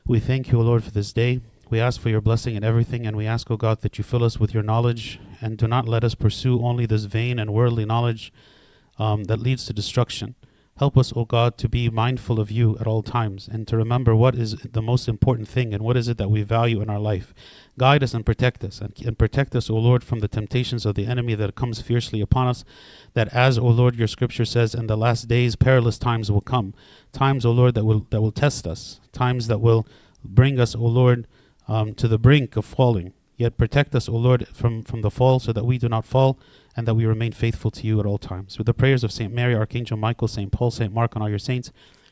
We 0.04 0.18
thank 0.18 0.50
you, 0.50 0.58
O 0.58 0.62
Lord, 0.62 0.82
for 0.82 0.90
this 0.90 1.12
day. 1.12 1.40
We 1.70 1.78
ask 1.78 2.00
for 2.00 2.08
your 2.08 2.20
blessing 2.20 2.56
in 2.56 2.64
everything, 2.64 3.06
and 3.06 3.16
we 3.16 3.26
ask, 3.26 3.48
O 3.50 3.56
God, 3.56 3.80
that 3.82 3.96
you 3.96 4.02
fill 4.02 4.24
us 4.24 4.40
with 4.40 4.52
your 4.52 4.64
knowledge, 4.64 5.20
and 5.40 5.56
do 5.56 5.68
not 5.68 5.86
let 5.86 6.02
us 6.02 6.16
pursue 6.16 6.60
only 6.60 6.84
this 6.84 7.04
vain 7.04 7.38
and 7.38 7.54
worldly 7.54 7.84
knowledge 7.84 8.32
um, 8.98 9.24
that 9.24 9.38
leads 9.38 9.66
to 9.66 9.72
destruction. 9.72 10.34
Help 10.78 10.96
us, 10.96 11.12
O 11.14 11.26
God, 11.26 11.58
to 11.58 11.68
be 11.68 11.90
mindful 11.90 12.40
of 12.40 12.50
you 12.50 12.78
at 12.78 12.86
all 12.86 13.02
times 13.02 13.46
and 13.46 13.68
to 13.68 13.76
remember 13.76 14.16
what 14.16 14.34
is 14.34 14.56
the 14.62 14.80
most 14.80 15.06
important 15.06 15.46
thing 15.46 15.74
and 15.74 15.82
what 15.82 15.98
is 15.98 16.08
it 16.08 16.16
that 16.16 16.30
we 16.30 16.42
value 16.42 16.80
in 16.80 16.88
our 16.88 16.98
life. 16.98 17.34
Guide 17.78 18.02
us 18.02 18.14
and 18.14 18.24
protect 18.24 18.64
us, 18.64 18.80
and, 18.80 18.94
and 19.04 19.18
protect 19.18 19.54
us, 19.54 19.68
O 19.68 19.76
Lord, 19.76 20.02
from 20.02 20.20
the 20.20 20.28
temptations 20.28 20.86
of 20.86 20.94
the 20.94 21.06
enemy 21.06 21.34
that 21.34 21.54
comes 21.54 21.82
fiercely 21.82 22.22
upon 22.22 22.48
us. 22.48 22.64
That 23.12 23.28
as, 23.34 23.58
O 23.58 23.66
Lord, 23.66 23.96
your 23.96 24.08
scripture 24.08 24.46
says, 24.46 24.74
in 24.74 24.86
the 24.86 24.96
last 24.96 25.28
days 25.28 25.56
perilous 25.56 25.98
times 25.98 26.32
will 26.32 26.40
come. 26.40 26.72
Times, 27.12 27.44
O 27.44 27.50
Lord, 27.50 27.74
that 27.74 27.84
will, 27.84 28.06
that 28.10 28.22
will 28.22 28.32
test 28.32 28.66
us. 28.66 28.98
Times 29.12 29.48
that 29.48 29.60
will 29.60 29.86
bring 30.24 30.58
us, 30.58 30.74
O 30.74 30.80
Lord, 30.80 31.26
um, 31.68 31.94
to 31.94 32.08
the 32.08 32.18
brink 32.18 32.56
of 32.56 32.64
falling. 32.64 33.12
Yet 33.36 33.58
protect 33.58 33.94
us, 33.94 34.08
O 34.08 34.12
Lord, 34.12 34.48
from, 34.48 34.82
from 34.82 35.02
the 35.02 35.10
fall 35.10 35.38
so 35.38 35.52
that 35.52 35.64
we 35.64 35.76
do 35.76 35.88
not 35.88 36.06
fall 36.06 36.38
and 36.76 36.86
that 36.86 36.94
we 36.94 37.04
remain 37.06 37.32
faithful 37.32 37.70
to 37.70 37.86
you 37.86 38.00
at 38.00 38.06
all 38.06 38.18
times. 38.18 38.58
With 38.58 38.66
the 38.66 38.74
prayers 38.74 39.04
of 39.04 39.12
St. 39.12 39.32
Mary, 39.32 39.54
Archangel 39.54 39.96
Michael, 39.96 40.28
St. 40.28 40.50
Paul, 40.50 40.70
St. 40.70 40.92
Mark, 40.92 41.14
and 41.14 41.22
all 41.22 41.28
your 41.28 41.38
saints, 41.38 41.70